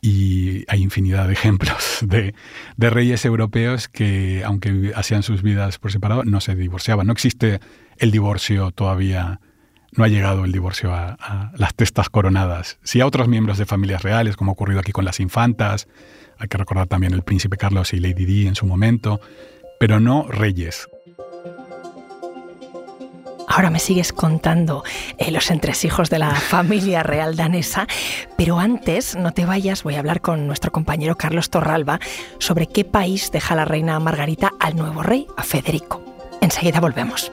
Y 0.03 0.65
hay 0.69 0.83
infinidad 0.83 1.27
de 1.27 1.33
ejemplos 1.33 1.99
de, 2.03 2.35
de 2.77 2.91
reyes 2.91 3.25
europeos 3.25 3.89
que, 3.89 4.43
aunque 4.45 4.93
hacían 4.95 5.23
sus 5.23 5.43
vidas 5.43 5.79
por 5.79 5.93
separado, 5.93 6.25
no 6.25 6.41
se 6.41 6.55
divorciaban. 6.55 7.07
No 7.07 7.13
existe 7.13 7.61
el 7.97 8.11
divorcio 8.11 8.71
todavía 8.71 9.41
no 9.93 10.05
ha 10.05 10.09
llegado 10.09 10.45
el 10.45 10.53
divorcio 10.53 10.93
a, 10.95 11.53
las 11.57 11.75
testas 11.75 12.09
coronadas. 12.09 12.79
Sí 12.83 13.01
a 13.01 13.07
otros 13.07 13.29
miembros 13.29 13.59
de 13.59 13.67
familias 13.67 14.03
reales, 14.03 14.37
como 14.37 14.53
ha 14.53 14.55
ocurrido 14.55 14.81
aquí 14.81 14.93
con 14.93 15.05
las 15.05 15.21
infantas, 15.21 15.89
hay 16.39 16.49
que 16.49 16.59
recordar 16.59 16.87
también 16.87 17.13
el 17.13 17.23
príncipe 17.23 17.57
Carlos 17.57 17.93
y 17.93 18.01
Lady 18.01 18.25
Di 18.25 18.47
en 18.47 18.55
su 18.55 18.67
momento, 18.67 19.21
pero 19.79 20.01
no 20.01 20.27
reyes. 20.29 20.89
Ahora 23.51 23.71
me 23.71 23.81
sigues 23.81 24.13
contando 24.13 24.85
eh, 25.19 25.33
los 25.33 25.51
entresijos 25.51 26.09
de 26.09 26.21
la 26.21 26.35
familia 26.37 27.03
real 27.03 27.35
danesa, 27.35 27.89
pero 28.39 28.61
antes, 28.61 29.17
no 29.17 29.33
te 29.33 29.45
vayas, 29.45 29.83
voy 29.83 29.97
a 29.97 29.99
hablar 29.99 30.21
con 30.21 30.47
nuestro 30.47 30.71
compañero 30.71 31.17
Carlos 31.17 31.51
Torralba 31.51 31.99
sobre 32.39 32.69
qué 32.69 32.85
país 32.85 33.33
deja 33.33 33.57
la 33.57 33.65
reina 33.65 33.99
Margarita 33.99 34.53
al 34.61 34.77
nuevo 34.77 35.03
rey, 35.03 35.27
a 35.37 35.43
Federico. 35.43 36.01
Enseguida 36.41 36.81
volvemos. 36.81 37.33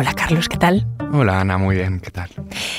Hola 0.00 0.14
Carlos, 0.14 0.48
¿qué 0.48 0.56
tal? 0.58 0.86
Hola 1.12 1.40
Ana, 1.40 1.58
muy 1.58 1.74
bien, 1.74 1.98
¿qué 1.98 2.12
tal? 2.12 2.30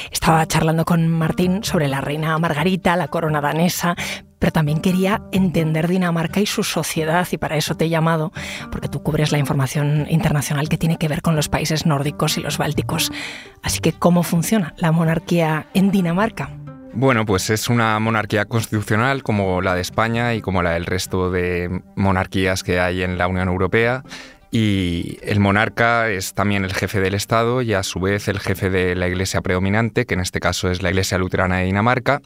Estaba 0.10 0.46
charlando 0.46 0.86
con 0.86 1.10
Martín 1.10 1.66
sobre 1.66 1.90
la 1.90 2.00
reina 2.00 2.38
Margarita, 2.38 2.96
la 2.96 3.10
corona 3.10 3.42
danesa, 3.42 3.94
pero 4.40 4.54
también 4.54 4.80
quería 4.80 5.22
entender 5.34 5.90
Dinamarca 5.90 6.40
y 6.40 6.46
su 6.46 6.64
sociedad 6.64 7.28
y 7.30 7.38
para 7.38 7.58
eso 7.58 7.76
te 7.76 7.84
he 7.84 7.90
llamado, 7.90 8.32
porque 8.72 8.88
tú 8.88 9.04
cubres 9.04 9.34
la 9.34 9.38
información 9.38 10.08
internacional 10.10 10.70
que 10.70 10.78
tiene 10.78 10.96
que 10.96 11.10
ver 11.10 11.22
con 11.22 11.36
los 11.36 11.50
países 11.50 11.86
nórdicos 11.86 12.38
y 12.38 12.42
los 12.42 12.58
bálticos. 12.58 13.12
Así 13.64 13.82
que, 13.82 13.92
¿cómo 13.92 14.24
funciona 14.24 14.74
la 14.78 14.94
monarquía 14.94 15.66
en 15.74 15.92
Dinamarca? 15.92 16.52
Bueno, 16.94 17.26
pues 17.26 17.50
es 17.50 17.68
una 17.68 18.00
monarquía 18.00 18.46
constitucional 18.46 19.24
como 19.24 19.62
la 19.62 19.76
de 19.76 19.82
España 19.82 20.36
y 20.36 20.42
como 20.42 20.64
la 20.64 20.72
del 20.72 20.86
resto 20.86 21.30
de 21.30 21.82
monarquías 21.98 22.64
que 22.64 22.80
hay 22.80 23.02
en 23.04 23.18
la 23.18 23.28
Unión 23.28 23.50
Europea. 23.50 24.04
Y 24.52 25.20
el 25.22 25.40
monarca 25.40 26.10
es 26.10 26.34
también 26.34 26.66
el 26.66 26.74
jefe 26.74 27.00
del 27.00 27.14
Estado 27.14 27.62
y 27.62 27.74
a 27.74 27.84
su 27.84 28.00
vez 28.00 28.28
el 28.28 28.40
jefe 28.40 28.70
de 28.70 28.96
la 28.96 29.08
iglesia 29.08 29.42
predominante, 29.42 30.06
que 30.06 30.16
en 30.16 30.22
este 30.22 30.40
caso 30.40 30.72
es 30.72 30.82
la 30.82 30.90
Iglesia 30.90 31.20
Luterana 31.20 31.58
de 31.58 31.66
Dinamarca, 31.66 32.22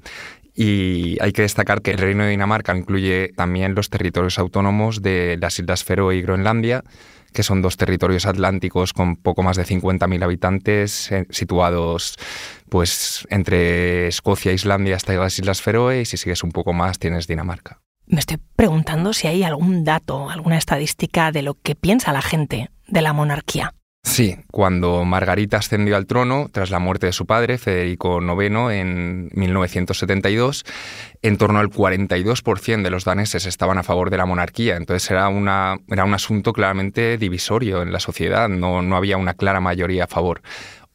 y 0.56 1.18
hay 1.22 1.32
que 1.32 1.42
destacar 1.42 1.82
que 1.82 1.92
el 1.92 1.98
Reino 1.98 2.24
de 2.24 2.30
Dinamarca 2.30 2.76
incluye 2.76 3.34
también 3.36 3.76
los 3.76 3.90
territorios 3.90 4.38
autónomos 4.38 5.02
de 5.02 5.38
las 5.42 5.58
Islas 5.60 5.84
Feroe 5.84 6.16
y 6.16 6.22
Groenlandia, 6.22 6.84
que 7.34 7.44
son 7.44 7.62
dos 7.62 7.76
territorios 7.76 8.26
atlánticos 8.28 8.94
con 8.94 9.16
poco 9.16 9.42
más 9.42 9.58
de 9.58 9.66
50.000 9.66 10.24
habitantes, 10.24 11.12
eh, 11.12 11.26
situados 11.32 12.16
pues 12.70 13.28
entre 13.30 14.08
Escocia 14.08 14.52
e 14.52 14.56
Islandia 14.56 14.96
hasta 14.96 15.14
las 15.14 15.38
Islas 15.40 15.62
Feroe, 15.62 16.02
y 16.02 16.06
si 16.06 16.18
sigues 16.18 16.44
un 16.44 16.52
poco 16.52 16.72
más 16.74 17.00
tienes 17.00 17.28
Dinamarca. 17.28 17.82
Me 18.14 18.20
estoy 18.20 18.38
preguntando 18.56 19.12
si 19.12 19.26
hay 19.26 19.42
algún 19.42 19.84
dato, 19.84 20.30
alguna 20.30 20.60
estadística 20.60 21.32
de 21.32 21.42
lo 21.42 21.56
que 21.56 21.74
piensa 21.74 22.14
la 22.14 22.22
gente 22.22 22.70
de 22.88 23.02
la 23.02 23.12
monarquía. 23.12 23.74
Sí, 24.04 24.36
cuando 24.52 25.04
Margarita 25.04 25.58
ascendió 25.58 25.98
al 25.98 26.06
trono 26.06 26.48
tras 26.52 26.70
la 26.70 26.78
muerte 26.78 27.08
de 27.08 27.12
su 27.12 27.26
padre, 27.26 27.58
Federico 27.58 28.22
IX, 28.22 28.72
en 28.72 29.32
1972, 29.34 30.64
en 31.24 31.38
torno 31.38 31.58
al 31.58 31.72
42% 31.72 32.84
de 32.84 32.90
los 32.92 33.04
daneses 33.04 33.48
estaban 33.48 33.80
a 33.80 33.84
favor 33.84 34.12
de 34.12 34.18
la 34.18 34.28
monarquía. 34.28 34.76
Entonces 34.76 35.10
era, 35.10 35.28
una, 35.30 35.78
era 35.88 36.06
un 36.06 36.14
asunto 36.14 36.54
claramente 36.54 37.18
divisorio 37.18 37.82
en 37.82 37.92
la 37.92 38.00
sociedad, 38.00 38.48
no, 38.48 38.84
no 38.84 38.96
había 38.96 39.18
una 39.18 39.34
clara 39.34 39.60
mayoría 39.60 40.04
a 40.04 40.08
favor. 40.08 40.44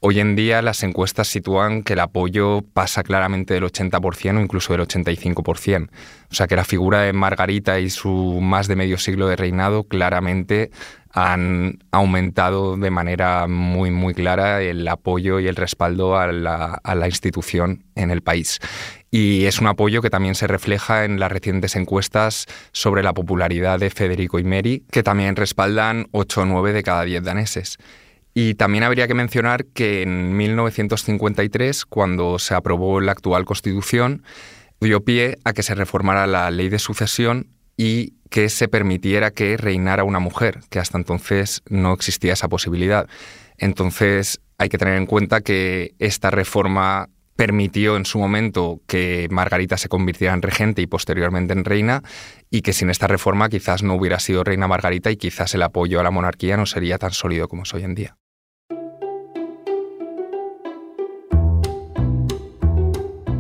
Hoy 0.01 0.21
en 0.21 0.37
día 0.37 0.63
las 0.63 0.85
encuestas 0.85 1.27
sitúan 1.27 1.83
que 1.83 1.95
el 1.95 1.99
apoyo 1.99 2.63
pasa 2.73 3.03
claramente 3.03 3.55
del 3.55 3.65
80% 3.65 4.39
o 4.39 4.41
incluso 4.41 4.73
del 4.73 4.87
85%. 4.87 5.89
O 6.31 6.35
sea 6.35 6.47
que 6.47 6.55
la 6.55 6.65
figura 6.65 7.03
de 7.03 7.13
Margarita 7.13 7.81
y 7.81 7.91
su 7.91 8.39
más 8.41 8.69
de 8.69 8.77
medio 8.77 8.97
siglo 8.97 9.27
de 9.27 9.35
reinado 9.35 9.83
claramente 9.85 10.71
han 11.11 11.79
aumentado 11.91 12.77
de 12.77 12.91
manera 12.91 13.49
muy, 13.49 13.91
muy 13.91 14.15
clara 14.15 14.63
el 14.63 14.87
apoyo 14.87 15.41
y 15.41 15.49
el 15.49 15.57
respaldo 15.57 16.17
a 16.17 16.31
la, 16.31 17.07
institución 17.07 17.83
en 17.97 18.13
el 18.13 18.23
país. 18.23 18.61
Y 19.11 19.47
es 19.47 19.59
un 19.59 19.67
apoyo 19.67 20.01
que 20.01 20.11
también 20.11 20.37
se 20.37 20.47
refleja 20.47 21.07
en 21.07 21.19
las 21.19 21.33
recientes 21.33 21.75
encuestas 21.75 22.47
sobre 22.71 23.03
la 23.03 23.15
popularidad 23.15 23.81
de 23.81 23.91
Federico 23.91 24.39
y 24.39 24.45
Mary, 24.45 24.85
que 24.93 25.03
también 25.03 25.35
respaldan 25.35 26.07
8 26.13 26.43
o 26.43 26.45
9 26.45 26.73
de 26.73 26.83
cada 26.85 27.03
10 27.03 27.25
daneses. 27.25 27.79
Y 28.35 28.55
también 28.55 28.85
habría 28.85 29.09
que 29.09 29.15
mencionar 29.15 29.65
que 29.67 30.03
en 30.03 30.37
1953, 30.37 31.85
cuando 31.87 32.39
se 32.39 32.55
aprobó 32.55 33.01
la 33.01 33.13
actual 33.13 33.45
Constitución, 33.45 34.23
dio 34.81 35.05
pie 35.05 35.39
a 35.45 35.53
que 35.53 35.63
se 35.63 35.75
reformara 35.75 36.27
la 36.27 36.51
ley 36.51 36.69
de 36.69 36.79
sucesión 36.79 37.49
y 37.77 38.15
que 38.31 38.49
se 38.49 38.69
permitiera 38.69 39.31
que 39.31 39.57
reinara 39.57 40.05
una 40.05 40.19
mujer, 40.19 40.61
que 40.71 40.79
hasta 40.79 40.99
entonces 40.99 41.63
no 41.69 41.93
existía 41.95 42.35
esa 42.35 42.49
posibilidad. 42.49 43.09
Entonces 43.57 44.41
hay 44.59 44.69
que 44.69 44.79
tener 44.79 44.97
en 44.97 45.07
cuenta 45.07 45.41
que 45.41 45.95
esta 45.99 46.31
reforma 46.31 47.09
permitió 47.39 47.97
en 47.97 48.05
su 48.05 48.19
momento 48.19 48.81
que 48.89 49.29
Margarita 49.31 49.77
se 49.77 49.89
convirtiera 49.89 50.35
en 50.35 50.43
regente 50.43 50.83
y 50.83 50.89
posteriormente 50.89 51.53
en 51.53 51.65
reina, 51.65 52.03
y 52.51 52.63
que 52.63 52.73
sin 52.73 52.91
esta 52.91 53.07
reforma 53.07 53.49
quizás 53.49 53.85
no 53.85 53.95
hubiera 53.95 54.19
sido 54.19 54.43
reina 54.43 54.67
Margarita 54.67 55.09
y 55.13 55.17
quizás 55.17 55.55
el 55.55 55.63
apoyo 55.63 56.01
a 56.01 56.03
la 56.03 56.11
monarquía 56.11 56.57
no 56.57 56.67
sería 56.67 56.99
tan 56.99 57.13
sólido 57.13 57.47
como 57.47 57.63
es 57.63 57.73
hoy 57.73 57.85
en 57.85 57.95
día. 57.95 58.17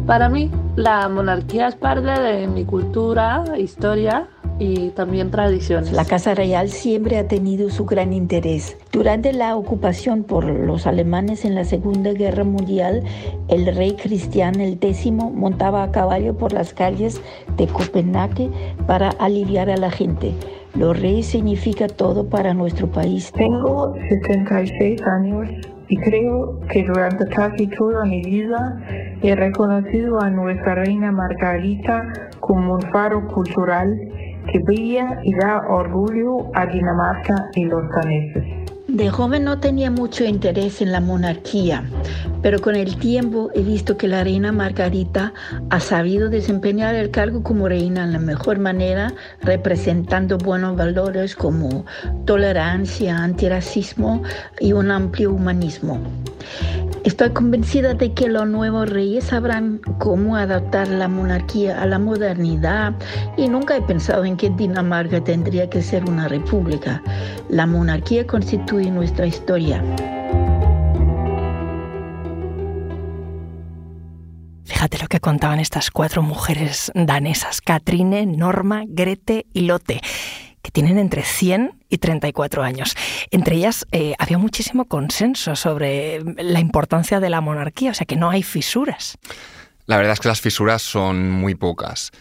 Para 0.06 0.28
mí, 0.28 0.48
la 0.76 1.08
monarquía 1.08 1.66
es 1.66 1.74
parte 1.74 2.20
de 2.20 2.46
mi 2.46 2.64
cultura, 2.64 3.42
historia 3.58 4.28
y 4.58 4.90
también 4.90 5.30
tradiciones. 5.30 5.92
La 5.92 6.04
Casa 6.04 6.34
Real 6.34 6.68
siempre 6.68 7.18
ha 7.18 7.28
tenido 7.28 7.70
su 7.70 7.84
gran 7.84 8.12
interés. 8.12 8.76
Durante 8.92 9.32
la 9.32 9.56
ocupación 9.56 10.24
por 10.24 10.44
los 10.44 10.86
alemanes 10.86 11.44
en 11.44 11.54
la 11.54 11.64
Segunda 11.64 12.12
Guerra 12.12 12.44
Mundial, 12.44 13.02
el 13.48 13.66
rey 13.74 13.94
Cristian 13.94 14.60
X 14.60 15.12
montaba 15.12 15.82
a 15.82 15.92
caballo 15.92 16.36
por 16.36 16.52
las 16.52 16.74
calles 16.74 17.20
de 17.56 17.66
Copenhague 17.66 18.50
para 18.86 19.10
aliviar 19.10 19.70
a 19.70 19.76
la 19.76 19.90
gente. 19.90 20.32
Lo 20.74 20.92
rey 20.92 21.22
significa 21.22 21.86
todo 21.88 22.28
para 22.28 22.54
nuestro 22.54 22.88
país. 22.88 23.32
Tengo 23.32 23.94
76 24.08 25.02
años 25.02 25.48
y 25.88 25.96
creo 25.96 26.60
que 26.70 26.84
durante 26.84 27.26
casi 27.28 27.66
toda 27.68 28.04
mi 28.04 28.22
vida 28.22 28.78
he 29.22 29.34
reconocido 29.34 30.20
a 30.20 30.30
nuestra 30.30 30.74
reina 30.74 31.10
Margarita 31.10 32.30
como 32.40 32.74
un 32.74 32.82
faro 32.82 33.26
cultural 33.28 33.98
que 34.52 34.58
brilla 34.60 35.20
y 35.24 35.34
da 35.34 35.62
orgullo 35.68 36.50
a 36.54 36.66
Dinamarca 36.66 37.50
y 37.54 37.64
los 37.64 37.88
daneses. 37.90 38.44
De 38.88 39.10
joven 39.10 39.44
no 39.44 39.60
tenía 39.60 39.90
mucho 39.90 40.24
interés 40.24 40.80
en 40.80 40.92
la 40.92 41.00
monarquía, 41.00 41.84
pero 42.40 42.58
con 42.58 42.74
el 42.74 42.96
tiempo 42.96 43.50
he 43.54 43.60
visto 43.60 43.98
que 43.98 44.08
la 44.08 44.24
reina 44.24 44.50
Margarita 44.50 45.34
ha 45.68 45.78
sabido 45.78 46.30
desempeñar 46.30 46.94
el 46.94 47.10
cargo 47.10 47.42
como 47.42 47.68
reina 47.68 48.04
en 48.04 48.14
la 48.14 48.18
mejor 48.18 48.58
manera, 48.58 49.12
representando 49.42 50.38
buenos 50.38 50.74
valores 50.74 51.36
como 51.36 51.84
tolerancia, 52.24 53.18
antirracismo 53.18 54.22
y 54.58 54.72
un 54.72 54.90
amplio 54.90 55.34
humanismo. 55.34 56.00
Estoy 57.04 57.30
convencida 57.30 57.94
de 57.94 58.12
que 58.12 58.28
los 58.28 58.46
nuevos 58.46 58.88
reyes 58.88 59.24
sabrán 59.24 59.80
cómo 59.98 60.36
adaptar 60.36 60.88
la 60.88 61.08
monarquía 61.08 61.80
a 61.80 61.86
la 61.86 61.98
modernidad 61.98 62.94
y 63.36 63.48
nunca 63.48 63.76
he 63.76 63.82
pensado 63.82 64.24
en 64.24 64.36
que 64.36 64.50
Dinamarca 64.50 65.22
tendría 65.22 65.70
que 65.70 65.82
ser 65.82 66.04
una 66.04 66.28
república. 66.28 67.02
La 67.48 67.66
monarquía 67.66 68.26
constituye 68.26 68.90
nuestra 68.90 69.26
historia. 69.26 69.82
Fíjate 74.64 74.98
lo 74.98 75.08
que 75.08 75.20
contaban 75.20 75.60
estas 75.60 75.90
cuatro 75.90 76.22
mujeres 76.22 76.92
danesas, 76.94 77.60
Katrine, 77.60 78.26
Norma, 78.26 78.84
Grete 78.86 79.46
y 79.52 79.62
Lotte 79.62 80.00
tienen 80.70 80.98
entre 80.98 81.22
100 81.22 81.72
y 81.88 81.98
34 81.98 82.62
años. 82.62 82.96
Entre 83.30 83.56
ellas 83.56 83.86
eh, 83.92 84.14
había 84.18 84.38
muchísimo 84.38 84.86
consenso 84.86 85.56
sobre 85.56 86.20
la 86.36 86.60
importancia 86.60 87.20
de 87.20 87.30
la 87.30 87.40
monarquía, 87.40 87.90
o 87.90 87.94
sea 87.94 88.06
que 88.06 88.16
no 88.16 88.30
hay 88.30 88.42
fisuras. 88.42 89.18
La 89.86 89.96
verdad 89.96 90.12
es 90.12 90.20
que 90.20 90.28
las 90.28 90.40
fisuras 90.40 90.82
son 90.82 91.30
muy 91.30 91.54
pocas. 91.54 92.12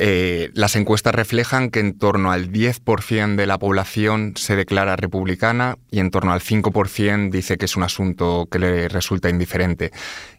Eh, 0.00 0.50
las 0.54 0.76
encuestas 0.76 1.12
reflejan 1.12 1.70
que 1.70 1.80
en 1.80 1.98
torno 1.98 2.30
al 2.30 2.52
10% 2.52 3.34
de 3.34 3.46
la 3.48 3.58
población 3.58 4.34
se 4.36 4.54
declara 4.54 4.94
republicana 4.94 5.76
y 5.90 5.98
en 5.98 6.12
torno 6.12 6.32
al 6.32 6.40
5% 6.40 7.30
dice 7.30 7.58
que 7.58 7.64
es 7.64 7.76
un 7.76 7.82
asunto 7.82 8.46
que 8.48 8.60
le 8.60 8.88
resulta 8.88 9.28
indiferente. 9.28 9.90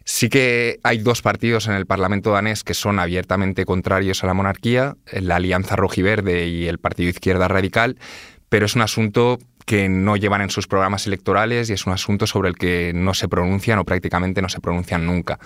Sí 0.04 0.30
que 0.30 0.80
hay 0.82 0.98
dos 0.98 1.20
partidos 1.20 1.68
en 1.68 1.74
el 1.74 1.84
Parlamento 1.84 2.32
danés 2.32 2.64
que 2.64 2.72
son 2.72 2.98
abiertamente 2.98 3.66
contrarios 3.66 4.24
a 4.24 4.26
la 4.26 4.34
monarquía, 4.34 4.96
la 5.12 5.36
Alianza 5.36 5.76
Rojiverde 5.76 6.46
y 6.46 6.66
el 6.66 6.78
Partido 6.78 7.10
Izquierda 7.10 7.46
Radical, 7.46 7.98
pero 8.48 8.64
es 8.64 8.74
un 8.74 8.82
asunto 8.82 9.38
que 9.70 9.88
no 9.88 10.16
llevan 10.16 10.40
en 10.40 10.50
sus 10.50 10.66
programas 10.66 11.06
electorales 11.06 11.70
y 11.70 11.74
es 11.74 11.86
un 11.86 11.92
asunto 11.92 12.26
sobre 12.26 12.48
el 12.48 12.56
que 12.56 12.90
no 12.92 13.14
se 13.14 13.28
pronuncian 13.28 13.78
o 13.78 13.84
prácticamente 13.84 14.42
no 14.42 14.48
se 14.48 14.58
pronuncian 14.58 15.06
nunca. 15.06 15.38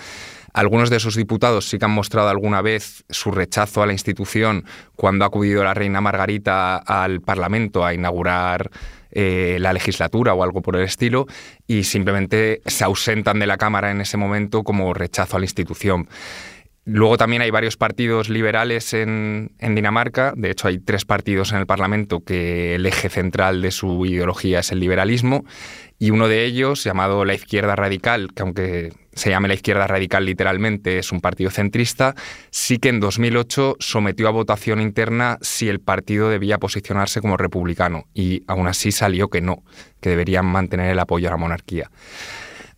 Algunos 0.55 0.89
de 0.89 0.99
sus 0.99 1.15
diputados 1.15 1.69
sí 1.69 1.79
que 1.79 1.85
han 1.85 1.91
mostrado 1.91 2.31
alguna 2.31 2.63
vez 2.63 3.05
su 3.11 3.33
rechazo 3.33 3.83
a 3.83 3.87
la 3.87 3.93
institución 3.93 4.65
cuando 4.97 5.27
ha 5.27 5.29
acudido 5.29 5.63
la 5.63 5.75
reina 5.75 6.01
Margarita 6.01 6.79
al 6.79 7.21
Parlamento 7.21 7.85
a 7.85 7.93
inaugurar 7.93 8.71
eh, 9.11 9.59
la 9.61 9.75
legislatura 9.75 10.33
o 10.33 10.43
algo 10.43 10.63
por 10.63 10.77
el 10.77 10.85
estilo 10.85 11.27
y 11.67 11.85
simplemente 11.85 12.63
se 12.65 12.83
ausentan 12.83 13.39
de 13.39 13.47
la 13.47 13.59
Cámara 13.59 13.91
en 13.91 14.01
ese 14.01 14.17
momento 14.17 14.63
como 14.63 14.95
rechazo 14.95 15.37
a 15.37 15.41
la 15.41 15.45
institución. 15.45 16.09
Luego 16.87 17.17
también 17.17 17.41
hay 17.41 17.51
varios 17.51 17.79
partidos 17.79 18.29
liberales 18.29 18.93
en, 18.93 19.51
Dinamarca. 19.59 20.35
De 20.37 20.51
hecho, 20.51 20.69
hay 20.69 20.79
tres 20.79 21.07
partidos 21.07 21.53
en 21.53 21.59
el 21.59 21.67
Parlamento 21.67 22.21
que 22.21 22.75
el 22.75 22.85
eje 22.85 23.09
central 23.09 23.63
de 23.63 23.71
su 23.71 24.05
ideología 24.05 24.61
es 24.61 24.71
el 24.71 24.81
liberalismo. 24.81 25.45
Y 25.99 26.11
uno 26.11 26.29
de 26.29 26.45
ellos, 26.45 26.85
llamado 26.85 27.25
la 27.25 27.33
izquierda 27.33 27.75
radical, 27.75 28.35
que 28.35 28.43
aunque 28.43 28.93
se 29.15 29.31
llame 29.31 29.49
la 29.49 29.55
izquierda 29.55 29.87
radical 29.87 30.27
literalmente, 30.27 30.99
es 30.99 31.11
un 31.11 31.23
partido 31.23 31.51
centrista, 31.51 32.15
sí 32.51 32.79
que 32.79 32.91
en 32.91 33.01
2008 33.01 33.77
sometió 33.79 34.29
a 34.29 34.33
votación 34.33 34.81
interna 34.81 35.39
si 35.41 35.69
el 35.69 35.81
partido 35.81 36.29
debía 36.29 36.59
posicionarse 36.59 37.21
como 37.21 37.37
republicano 37.37 38.05
y 38.13 38.43
aún 38.49 38.67
así 38.67 38.93
salió 38.93 39.29
que 39.29 39.41
no, 39.41 39.63
que 40.01 40.11
deberían 40.11 40.47
mantener 40.47 40.91
el 40.91 40.99
apoyo 40.99 41.29
a 41.29 41.31
la 41.31 41.37
monarquía. 41.37 41.91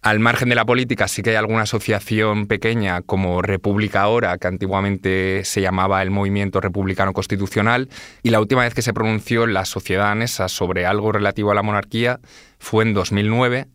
Al 0.06 0.20
margen 0.20 0.48
de 0.48 0.54
la 0.54 0.64
política 0.64 1.08
sí 1.08 1.20
que 1.20 1.30
hay 1.30 1.36
alguna 1.36 1.62
asociación 1.62 2.46
pequeña 2.46 3.02
como 3.02 3.42
República 3.42 4.02
Ahora, 4.02 4.38
que 4.38 4.46
antiguamente 4.46 5.44
se 5.44 5.60
llamaba 5.60 6.00
el 6.00 6.12
Movimiento 6.12 6.60
Republicano 6.60 7.12
Constitucional, 7.12 7.88
y 8.22 8.30
la 8.30 8.38
última 8.38 8.62
vez 8.62 8.72
que 8.72 8.82
se 8.82 8.92
pronunció 8.94 9.48
la 9.48 9.64
sociedad 9.64 10.04
danesa 10.04 10.46
sobre 10.48 10.86
algo 10.86 11.10
relativo 11.10 11.50
a 11.50 11.56
la 11.56 11.64
monarquía 11.64 12.20
fue 12.60 12.84
en 12.84 12.94
2009, 12.94 13.66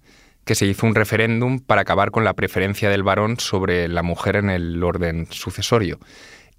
que 0.46 0.56
se 0.56 0.66
hizo 0.66 0.88
un 0.88 0.96
referéndum 0.96 1.60
para 1.60 1.82
acabar 1.82 2.12
con 2.12 2.24
la 2.24 2.34
preferencia 2.34 2.90
del 2.90 3.04
varón 3.04 3.38
sobre 3.38 3.90
la 3.90 4.02
mujer 4.02 4.38
en 4.38 4.50
el 4.50 4.82
orden 4.86 5.28
sucesorio. 5.32 6.00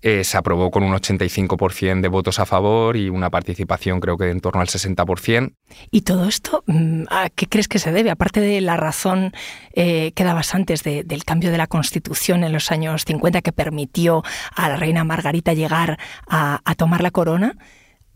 Eh, 0.05 0.25
se 0.25 0.37
aprobó 0.37 0.73
con 0.73 0.83
un 0.83 0.93
85% 0.93 2.01
de 2.01 2.09
votos 2.09 2.41
a 2.41 2.47
favor 2.47 2.97
y 2.97 3.09
una 3.09 3.31
participación 3.31 4.01
creo 4.01 4.17
que 4.17 4.25
de 4.25 4.31
en 4.33 4.41
torno 4.41 4.61
al 4.61 4.67
60%. 4.67 5.55
¿Y 5.93 6.03
todo 6.03 6.27
esto 6.27 6.65
mm, 6.67 7.05
a 7.09 7.31
qué 7.31 7.47
crees 7.47 7.69
que 7.69 7.79
se 7.79 7.93
debe? 7.93 8.11
Aparte 8.11 8.41
de 8.41 8.61
la 8.61 8.77
razón 8.77 9.33
eh, 9.75 10.11
que 10.17 10.25
dabas 10.25 10.57
antes 10.57 10.83
del 10.83 11.25
cambio 11.25 11.53
de 11.53 11.59
la 11.59 11.69
Constitución 11.69 12.43
en 12.43 12.53
los 12.53 12.73
años 12.73 13.05
50 13.07 13.43
que 13.43 13.53
permitió 13.53 14.25
a 14.57 14.69
la 14.69 14.77
reina 14.77 15.05
Margarita 15.05 15.55
llegar 15.55 15.99
a 16.27 16.75
tomar 16.77 17.03
la 17.03 17.13
corona, 17.13 17.57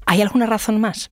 ¿hay 0.06 0.22
alguna 0.22 0.46
razón 0.46 0.80
más? 0.80 1.10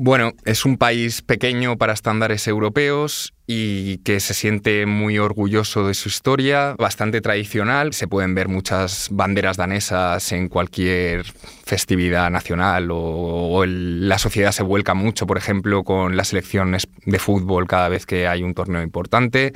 Bueno, 0.00 0.30
es 0.44 0.64
un 0.64 0.76
país 0.76 1.22
pequeño 1.22 1.76
para 1.76 1.92
estándares 1.92 2.46
europeos 2.46 3.34
y 3.48 3.98
que 3.98 4.20
se 4.20 4.32
siente 4.32 4.86
muy 4.86 5.18
orgulloso 5.18 5.88
de 5.88 5.94
su 5.94 6.08
historia, 6.08 6.76
bastante 6.78 7.20
tradicional. 7.20 7.92
Se 7.92 8.06
pueden 8.06 8.32
ver 8.32 8.46
muchas 8.46 9.08
banderas 9.10 9.56
danesas 9.56 10.30
en 10.30 10.48
cualquier 10.48 11.24
festividad 11.24 12.30
nacional 12.30 12.90
o, 12.92 13.64
la 13.66 14.18
sociedad 14.18 14.52
se 14.52 14.62
vuelca 14.62 14.94
mucho, 14.94 15.26
por 15.26 15.36
ejemplo, 15.36 15.82
con 15.82 16.16
las 16.16 16.28
selecciones 16.28 16.86
de 17.04 17.18
fútbol 17.18 17.66
cada 17.66 17.88
vez 17.88 18.06
que 18.06 18.28
hay 18.28 18.44
un 18.44 18.54
torneo 18.54 18.84
importante. 18.84 19.52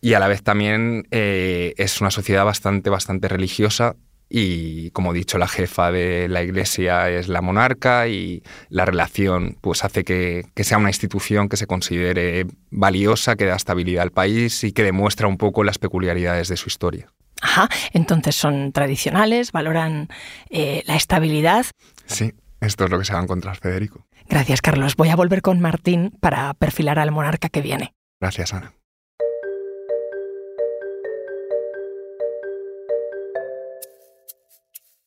Y 0.00 0.14
a 0.14 0.20
la 0.20 0.28
vez 0.28 0.44
también 0.44 1.08
eh, 1.10 1.74
es 1.76 2.00
una 2.00 2.12
sociedad 2.12 2.44
bastante, 2.44 2.88
bastante 2.88 3.26
religiosa 3.26 3.96
y 4.34 4.90
como 4.92 5.12
he 5.12 5.18
dicho 5.18 5.36
la 5.36 5.46
jefa 5.46 5.92
de 5.92 6.26
la 6.26 6.42
iglesia 6.42 7.10
es 7.10 7.28
la 7.28 7.42
monarca 7.42 8.08
y 8.08 8.42
la 8.70 8.86
relación 8.86 9.58
pues 9.60 9.84
hace 9.84 10.04
que, 10.04 10.46
sea 10.56 10.78
una 10.78 10.88
institución 10.88 11.50
que 11.50 11.58
se 11.58 11.66
considere 11.66 12.46
valiosa, 12.70 13.36
que 13.36 13.44
da 13.44 13.56
estabilidad 13.56 14.04
al 14.04 14.10
país 14.10 14.64
y 14.64 14.72
que 14.72 14.84
demuestra 14.84 15.28
un 15.28 15.36
poco 15.36 15.64
las 15.64 15.76
peculiaridades 15.76 16.48
de 16.48 16.56
su 16.56 16.70
historia. 16.70 17.08
Ajá, 17.42 17.68
entonces 17.92 18.34
son 18.34 18.72
tradicionales, 18.72 19.52
valoran 19.52 20.08
eh, 20.48 20.82
la 20.86 20.96
estabilidad. 20.96 21.66
Sí, 22.06 22.32
esto 22.62 22.84
es 22.84 22.90
lo 22.90 22.98
que 22.98 23.04
se 23.04 23.12
va 23.12 23.20
a 23.20 23.24
encontrar 23.24 23.58
Federico. 23.58 24.06
Gracias 24.30 24.62
Carlos. 24.62 24.96
Voy 24.96 25.10
a 25.10 25.16
volver 25.16 25.42
con 25.42 25.60
Martín 25.60 26.16
para 26.20 26.54
perfilar 26.54 26.98
al 26.98 27.10
monarca 27.10 27.50
que 27.50 27.60
viene. 27.60 27.92
Gracias 28.18 28.54
Ana. 28.54 28.72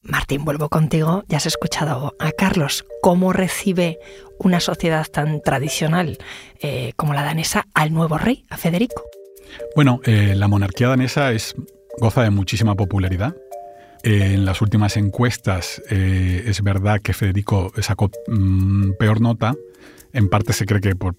Martín, 0.06 0.46
vuelvo 0.46 0.70
contigo. 0.70 1.24
Ya 1.28 1.38
has 1.38 1.48
escuchado 1.48 2.16
a 2.20 2.32
Carlos. 2.32 2.86
¿Cómo 3.02 3.34
recibe 3.34 3.98
una 4.38 4.60
sociedad 4.60 5.06
tan 5.08 5.42
tradicional 5.42 6.18
eh, 6.60 6.94
como 6.96 7.14
la 7.14 7.24
danesa 7.24 7.68
al 7.74 7.92
nuevo 7.92 8.18
rey, 8.18 8.46
a 8.50 8.58
Federico? 8.58 9.04
Bueno, 9.76 10.02
eh, 10.06 10.36
la 10.36 10.48
monarquía 10.48 10.90
danesa 10.90 11.32
es, 11.32 11.56
goza 12.00 12.22
de 12.22 12.30
muchísima 12.30 12.76
popularidad. 12.76 13.36
Eh, 14.04 14.34
en 14.36 14.46
las 14.46 14.62
últimas 14.62 14.96
encuestas 14.98 15.82
es 15.90 16.62
verdad 16.62 17.02
que 17.02 17.14
Federico 17.14 17.72
sacó 17.82 18.12
mm, 18.28 18.92
peor 19.00 19.22
nota. 19.22 19.56
En 20.14 20.30
parte 20.30 20.54
se 20.54 20.68
cree 20.68 20.82
que 20.82 20.96
por, 20.96 21.16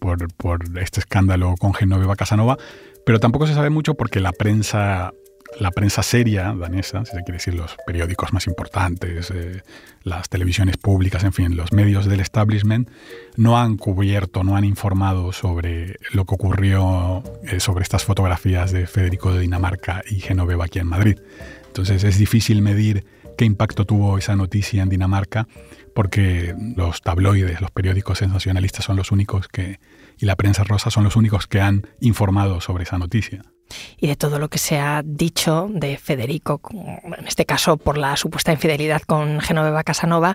este 0.80 1.00
escándalo 1.00 1.54
con 1.58 1.74
Genoveva 1.74 2.14
Casanova, 2.14 2.56
pero 3.04 3.18
tampoco 3.18 3.48
se 3.48 3.54
sabe 3.54 3.68
mucho 3.68 3.94
porque 3.94 4.20
la 4.20 4.32
prensa 4.32 5.12
la 5.58 5.70
prensa 5.70 6.02
seria 6.02 6.54
danesa, 6.54 7.04
si 7.04 7.12
se 7.12 7.22
quiere 7.22 7.34
decir, 7.34 7.54
los 7.54 7.76
periódicos 7.86 8.32
más 8.32 8.46
importantes, 8.46 9.30
eh, 9.30 9.62
las 10.02 10.28
televisiones 10.28 10.76
públicas, 10.76 11.24
en 11.24 11.32
fin, 11.32 11.56
los 11.56 11.72
medios 11.72 12.06
del 12.06 12.20
establishment, 12.20 12.90
no 13.36 13.58
han 13.58 13.76
cubierto, 13.76 14.44
no 14.44 14.56
han 14.56 14.64
informado 14.64 15.32
sobre 15.32 15.96
lo 16.12 16.24
que 16.24 16.34
ocurrió 16.34 17.22
eh, 17.44 17.60
sobre 17.60 17.82
estas 17.82 18.04
fotografías 18.04 18.70
de 18.72 18.86
Federico 18.86 19.32
de 19.32 19.40
Dinamarca 19.40 20.02
y 20.08 20.20
Genoveva 20.20 20.66
aquí 20.66 20.78
en 20.78 20.88
Madrid. 20.88 21.18
Entonces 21.66 22.04
es 22.04 22.18
difícil 22.18 22.60
medir 22.62 23.06
qué 23.38 23.44
impacto 23.44 23.84
tuvo 23.84 24.18
esa 24.18 24.36
noticia 24.36 24.82
en 24.82 24.88
Dinamarca 24.88 25.46
porque 25.94 26.54
los 26.76 27.00
tabloides, 27.00 27.60
los 27.60 27.70
periódicos 27.70 28.18
sensacionalistas 28.18 28.84
son 28.84 28.96
los 28.96 29.12
únicos 29.12 29.48
que, 29.48 29.80
y 30.18 30.26
la 30.26 30.36
prensa 30.36 30.64
rosa 30.64 30.90
son 30.90 31.04
los 31.04 31.16
únicos 31.16 31.46
que 31.46 31.60
han 31.60 31.86
informado 32.00 32.60
sobre 32.60 32.84
esa 32.84 32.98
noticia 32.98 33.42
y 33.98 34.06
de 34.06 34.16
todo 34.16 34.38
lo 34.38 34.48
que 34.48 34.58
se 34.58 34.78
ha 34.78 35.02
dicho 35.04 35.68
de 35.70 35.96
Federico, 35.96 36.60
en 36.72 37.26
este 37.26 37.44
caso 37.44 37.76
por 37.76 37.98
la 37.98 38.16
supuesta 38.16 38.52
infidelidad 38.52 39.02
con 39.02 39.40
Genoveva 39.40 39.84
Casanova, 39.84 40.34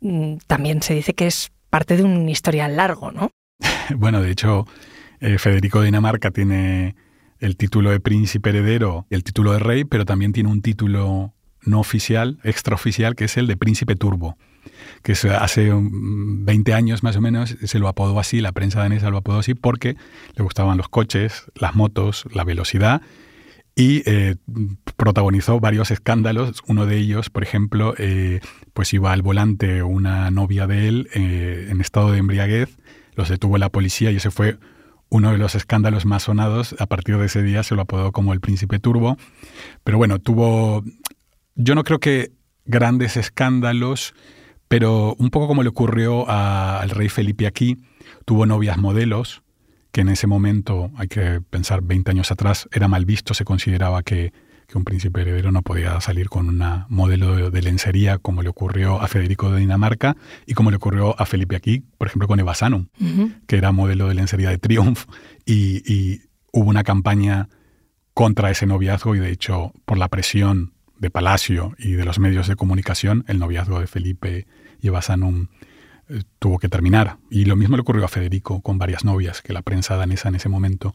mm, 0.00 0.36
también 0.46 0.82
se 0.82 0.94
dice 0.94 1.14
que 1.14 1.26
es 1.26 1.50
parte 1.70 1.96
de 1.96 2.04
un 2.04 2.28
historial 2.28 2.76
largo, 2.76 3.10
¿no? 3.10 3.30
bueno, 3.96 4.20
de 4.20 4.30
hecho, 4.30 4.66
eh, 5.20 5.38
Federico 5.38 5.80
de 5.80 5.86
Dinamarca 5.86 6.30
tiene 6.30 6.94
el 7.40 7.56
título 7.56 7.90
de 7.90 8.00
príncipe 8.00 8.50
heredero 8.50 9.06
el 9.10 9.24
título 9.24 9.52
de 9.52 9.58
rey, 9.58 9.84
pero 9.84 10.04
también 10.04 10.32
tiene 10.32 10.50
un 10.50 10.62
título 10.62 11.34
no 11.62 11.80
oficial, 11.80 12.38
extraoficial, 12.44 13.14
que 13.14 13.24
es 13.24 13.36
el 13.36 13.46
de 13.46 13.56
príncipe 13.56 13.96
turbo 13.96 14.36
que 15.02 15.12
hace 15.12 15.70
20 15.72 16.74
años 16.74 17.02
más 17.02 17.16
o 17.16 17.20
menos 17.20 17.56
se 17.62 17.78
lo 17.78 17.88
apodó 17.88 18.18
así, 18.18 18.40
la 18.40 18.52
prensa 18.52 18.80
danesa 18.80 19.10
lo 19.10 19.18
apodó 19.18 19.38
así 19.38 19.54
porque 19.54 19.96
le 20.36 20.44
gustaban 20.44 20.76
los 20.76 20.88
coches, 20.88 21.50
las 21.54 21.74
motos, 21.74 22.24
la 22.32 22.44
velocidad 22.44 23.02
y 23.76 24.02
eh, 24.06 24.36
protagonizó 24.96 25.58
varios 25.60 25.90
escándalos. 25.90 26.62
Uno 26.66 26.86
de 26.86 26.96
ellos, 26.96 27.30
por 27.30 27.42
ejemplo, 27.42 27.94
eh, 27.98 28.40
pues 28.72 28.92
iba 28.94 29.12
al 29.12 29.22
volante 29.22 29.82
una 29.82 30.30
novia 30.30 30.66
de 30.66 30.88
él 30.88 31.08
eh, 31.14 31.68
en 31.70 31.80
estado 31.80 32.12
de 32.12 32.18
embriaguez, 32.18 32.76
los 33.14 33.28
detuvo 33.28 33.58
la 33.58 33.70
policía 33.70 34.10
y 34.10 34.16
ese 34.16 34.30
fue 34.30 34.58
uno 35.08 35.32
de 35.32 35.38
los 35.38 35.54
escándalos 35.54 36.06
más 36.06 36.24
sonados. 36.24 36.74
A 36.78 36.86
partir 36.86 37.18
de 37.18 37.26
ese 37.26 37.42
día 37.42 37.62
se 37.62 37.74
lo 37.74 37.82
apodó 37.82 38.12
como 38.12 38.32
el 38.32 38.40
príncipe 38.40 38.78
turbo. 38.78 39.16
Pero 39.82 39.98
bueno, 39.98 40.18
tuvo... 40.18 40.84
Yo 41.56 41.74
no 41.74 41.84
creo 41.84 42.00
que 42.00 42.32
grandes 42.64 43.16
escándalos 43.16 44.14
pero 44.74 45.14
un 45.20 45.30
poco 45.30 45.46
como 45.46 45.62
le 45.62 45.68
ocurrió 45.68 46.28
al 46.28 46.90
rey 46.90 47.08
Felipe 47.08 47.46
aquí, 47.46 47.78
tuvo 48.24 48.44
novias 48.44 48.76
modelos, 48.76 49.44
que 49.92 50.00
en 50.00 50.08
ese 50.08 50.26
momento, 50.26 50.90
hay 50.96 51.06
que 51.06 51.40
pensar 51.48 51.80
20 51.80 52.10
años 52.10 52.32
atrás, 52.32 52.68
era 52.72 52.88
mal 52.88 53.04
visto, 53.04 53.34
se 53.34 53.44
consideraba 53.44 54.02
que, 54.02 54.32
un 54.74 54.82
príncipe 54.82 55.20
heredero 55.20 55.52
no 55.52 55.62
podía 55.62 56.00
salir 56.00 56.28
con 56.28 56.48
una 56.48 56.86
modelo 56.88 57.52
de, 57.52 57.62
lencería 57.62 58.18
como 58.18 58.42
le 58.42 58.48
ocurrió 58.48 59.00
a 59.00 59.06
Federico 59.06 59.52
de 59.52 59.60
Dinamarca 59.60 60.16
y 60.44 60.54
como 60.54 60.72
le 60.72 60.78
ocurrió 60.78 61.14
a 61.20 61.24
Felipe 61.24 61.54
aquí, 61.54 61.84
por 61.96 62.08
ejemplo, 62.08 62.26
con 62.26 62.40
Eva 62.40 62.56
Sanum, 62.56 62.88
que 63.46 63.56
era 63.56 63.70
modelo 63.70 64.08
de 64.08 64.14
lencería 64.14 64.50
de 64.50 64.58
Triumph 64.58 65.04
y, 65.46 65.84
y 65.86 66.22
hubo 66.50 66.68
una 66.68 66.82
campaña 66.82 67.48
contra 68.12 68.50
ese 68.50 68.66
noviazgo 68.66 69.14
y 69.14 69.20
de 69.20 69.30
hecho 69.30 69.70
por 69.84 69.96
la 69.96 70.08
presión 70.08 70.72
de 70.98 71.10
Palacio 71.10 71.76
y 71.78 71.92
de 71.92 72.04
los 72.04 72.18
medios 72.18 72.48
de 72.48 72.56
comunicación, 72.56 73.24
el 73.28 73.38
noviazgo 73.38 73.78
de 73.78 73.86
Felipe 73.86 74.48
y 74.84 74.90
Basanum 74.90 75.48
eh, 76.08 76.22
tuvo 76.38 76.58
que 76.58 76.68
terminar. 76.68 77.16
Y 77.30 77.46
lo 77.46 77.56
mismo 77.56 77.76
le 77.76 77.80
ocurrió 77.80 78.04
a 78.04 78.08
Federico 78.08 78.60
con 78.60 78.78
varias 78.78 79.04
novias, 79.04 79.40
que 79.40 79.54
la 79.54 79.62
prensa 79.62 79.96
danesa 79.96 80.28
en 80.28 80.34
ese 80.34 80.50
momento 80.50 80.94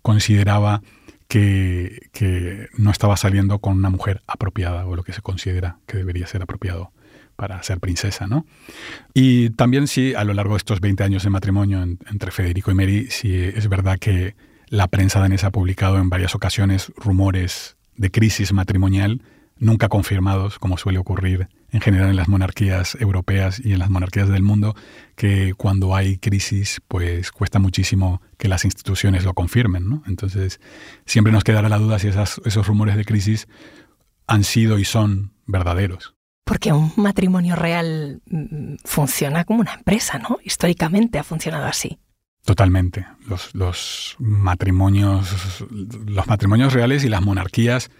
consideraba 0.00 0.82
que, 1.28 2.08
que, 2.12 2.68
no 2.78 2.90
estaba 2.90 3.16
saliendo 3.16 3.58
con 3.58 3.76
una 3.76 3.90
mujer 3.90 4.22
apropiada 4.26 4.86
o 4.86 4.96
lo 4.96 5.02
que 5.02 5.12
se 5.12 5.20
considera 5.20 5.78
que 5.86 5.98
debería 5.98 6.26
ser 6.26 6.42
apropiado 6.42 6.92
para 7.34 7.62
ser 7.62 7.80
princesa, 7.80 8.26
¿no? 8.26 8.46
Y 9.12 9.50
también 9.50 9.88
sí, 9.88 10.14
a 10.14 10.24
lo 10.24 10.32
largo 10.32 10.54
de 10.54 10.58
estos 10.58 10.80
20 10.80 11.04
años 11.04 11.24
de 11.24 11.30
matrimonio 11.30 11.82
entre 11.82 12.30
Federico 12.30 12.70
y 12.70 12.74
Mary, 12.74 13.08
sí 13.10 13.34
es 13.34 13.68
verdad 13.68 13.98
que 13.98 14.34
la 14.68 14.88
prensa 14.88 15.20
danesa 15.20 15.48
ha 15.48 15.50
publicado 15.50 15.98
en 15.98 16.08
varias 16.08 16.34
ocasiones 16.34 16.90
rumores 16.96 17.76
de 17.96 18.10
crisis 18.10 18.52
matrimonial 18.52 19.20
nunca 19.58 19.88
confirmados, 19.88 20.58
como 20.58 20.76
suele 20.76 20.98
ocurrir 20.98 21.48
en 21.70 21.80
general 21.80 22.10
en 22.10 22.16
las 22.16 22.28
monarquías 22.28 22.96
europeas 23.00 23.60
y 23.62 23.72
en 23.72 23.78
las 23.78 23.90
monarquías 23.90 24.28
del 24.28 24.42
mundo, 24.42 24.74
que 25.14 25.54
cuando 25.54 25.94
hay 25.94 26.18
crisis, 26.18 26.80
pues 26.88 27.32
cuesta 27.32 27.58
muchísimo 27.58 28.22
que 28.38 28.48
las 28.48 28.64
instituciones 28.64 29.24
lo 29.24 29.34
confirmen. 29.34 29.88
¿no? 29.88 30.02
Entonces, 30.06 30.60
siempre 31.04 31.32
nos 31.32 31.44
quedará 31.44 31.68
la 31.68 31.78
duda 31.78 31.98
si 31.98 32.08
esos 32.08 32.66
rumores 32.66 32.96
de 32.96 33.04
crisis 33.04 33.48
han 34.26 34.44
sido 34.44 34.78
y 34.78 34.84
son 34.84 35.32
verdaderos. 35.46 36.14
Porque 36.44 36.72
un 36.72 36.92
matrimonio 36.96 37.56
real 37.56 38.22
mm, 38.30 38.76
funciona 38.84 39.44
como 39.44 39.60
una 39.60 39.74
empresa, 39.74 40.18
¿no? 40.18 40.38
Históricamente 40.44 41.18
ha 41.18 41.24
funcionado 41.24 41.66
así. 41.66 41.98
Totalmente. 42.44 43.04
Los, 43.26 43.52
los, 43.52 44.14
matrimonios, 44.20 45.64
los 46.06 46.26
matrimonios 46.28 46.72
reales 46.72 47.02
y 47.02 47.08
las 47.08 47.20
monarquías 47.20 47.90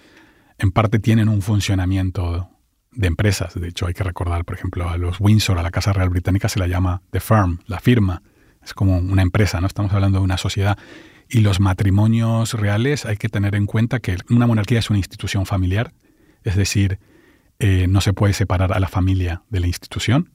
en 0.59 0.71
parte 0.71 0.99
tienen 0.99 1.29
un 1.29 1.43
funcionamiento 1.43 2.51
de 2.93 3.07
empresas. 3.07 3.55
De 3.55 3.69
hecho, 3.69 3.87
hay 3.87 3.95
que 3.95 4.05
recordar, 4.05 4.45
por 4.45 4.57
ejemplo, 4.57 4.89
a 4.89 4.97
los 4.97 5.21
Windsor, 5.21 5.59
a 5.59 5.63
la 5.63 5.71
Casa 5.71 5.93
Real 5.93 6.09
Británica, 6.09 6.49
se 6.49 6.59
la 6.59 6.67
llama 6.67 7.03
the 7.11 7.21
firm, 7.21 7.59
la 7.67 7.79
firma. 7.79 8.23
Es 8.63 8.75
como 8.75 8.97
una 8.97 9.23
empresa, 9.23 9.61
¿no? 9.61 9.67
Estamos 9.67 9.93
hablando 9.93 10.19
de 10.19 10.25
una 10.25 10.39
sociedad. 10.39 10.79
Y 11.29 11.41
los 11.41 11.61
matrimonios 11.61 12.55
reales 12.55 13.05
hay 13.05 13.17
que 13.17 13.29
tener 13.29 13.55
en 13.55 13.67
cuenta 13.67 14.01
que 14.01 14.17
una 14.31 14.47
monarquía 14.47 14.79
es 14.79 14.91
una 14.91 14.99
institución 14.99 15.45
familiar, 15.45 15.93
es 16.43 16.57
decir, 16.57 16.99
eh, 17.59 17.87
no 17.89 18.01
se 18.01 18.13
puede 18.13 18.33
separar 18.33 18.73
a 18.73 18.81
la 18.81 18.89
familia 18.89 19.43
de 19.51 19.61
la 19.61 19.67
institución. 19.67 20.31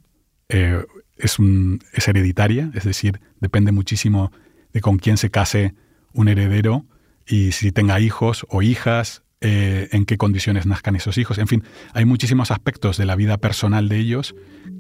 Eh, 0.50 0.86
es, 1.18 1.40
un, 1.40 1.80
es 1.94 2.08
hereditaria, 2.08 2.72
es 2.74 2.84
decir, 2.84 3.22
depende 3.40 3.72
muchísimo 3.72 4.32
de 4.74 4.82
con 4.82 4.98
quién 4.98 5.18
se 5.18 5.30
case 5.30 5.74
un 6.14 6.28
heredero 6.28 6.86
y 7.26 7.54
si 7.54 7.72
tenga 7.72 8.00
hijos 8.00 8.46
o 8.50 8.62
hijas, 8.62 9.24
eh, 9.42 9.90
en 9.92 10.06
qué 10.06 10.18
condiciones 10.18 10.66
nazcan 10.66 10.96
esos 10.96 11.18
hijos. 11.18 11.38
En 11.38 11.48
fin, 11.48 11.64
hay 11.94 12.06
muchísimos 12.06 12.52
aspectos 12.52 12.98
de 12.98 13.06
la 13.06 13.16
vida 13.16 13.38
personal 13.38 13.90
de 13.90 13.98
ellos 13.98 14.36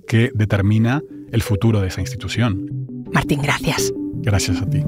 que 0.07 0.31
determina 0.33 1.01
el 1.31 1.41
futuro 1.41 1.81
de 1.81 1.87
esa 1.87 2.01
institución. 2.01 2.67
Martín, 3.11 3.41
gracias. 3.41 3.91
Gracias 4.21 4.61
a 4.61 4.69
ti. 4.69 4.83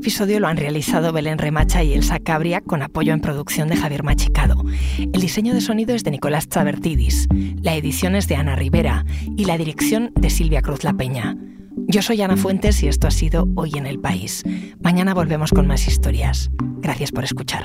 Episodio 0.00 0.40
lo 0.40 0.48
han 0.48 0.56
realizado 0.56 1.12
Belén 1.12 1.36
Remacha 1.36 1.84
y 1.84 1.92
Elsa 1.92 2.18
Cabria 2.20 2.62
con 2.62 2.80
apoyo 2.80 3.12
en 3.12 3.20
producción 3.20 3.68
de 3.68 3.76
Javier 3.76 4.02
Machicado. 4.02 4.64
El 4.98 5.20
diseño 5.20 5.52
de 5.52 5.60
sonido 5.60 5.94
es 5.94 6.04
de 6.04 6.10
Nicolás 6.10 6.48
Chabertidis, 6.48 7.28
la 7.60 7.76
edición 7.76 8.14
es 8.14 8.26
de 8.26 8.34
Ana 8.34 8.56
Rivera 8.56 9.04
y 9.36 9.44
la 9.44 9.58
dirección 9.58 10.10
de 10.14 10.30
Silvia 10.30 10.62
Cruz 10.62 10.84
La 10.84 10.94
Peña. 10.94 11.36
Yo 11.86 12.00
soy 12.00 12.22
Ana 12.22 12.38
Fuentes 12.38 12.82
y 12.82 12.88
esto 12.88 13.08
ha 13.08 13.10
sido 13.10 13.46
Hoy 13.56 13.72
en 13.76 13.84
el 13.84 14.00
País. 14.00 14.42
Mañana 14.80 15.12
volvemos 15.12 15.50
con 15.50 15.66
más 15.66 15.86
historias. 15.86 16.50
Gracias 16.80 17.12
por 17.12 17.24
escuchar. 17.24 17.64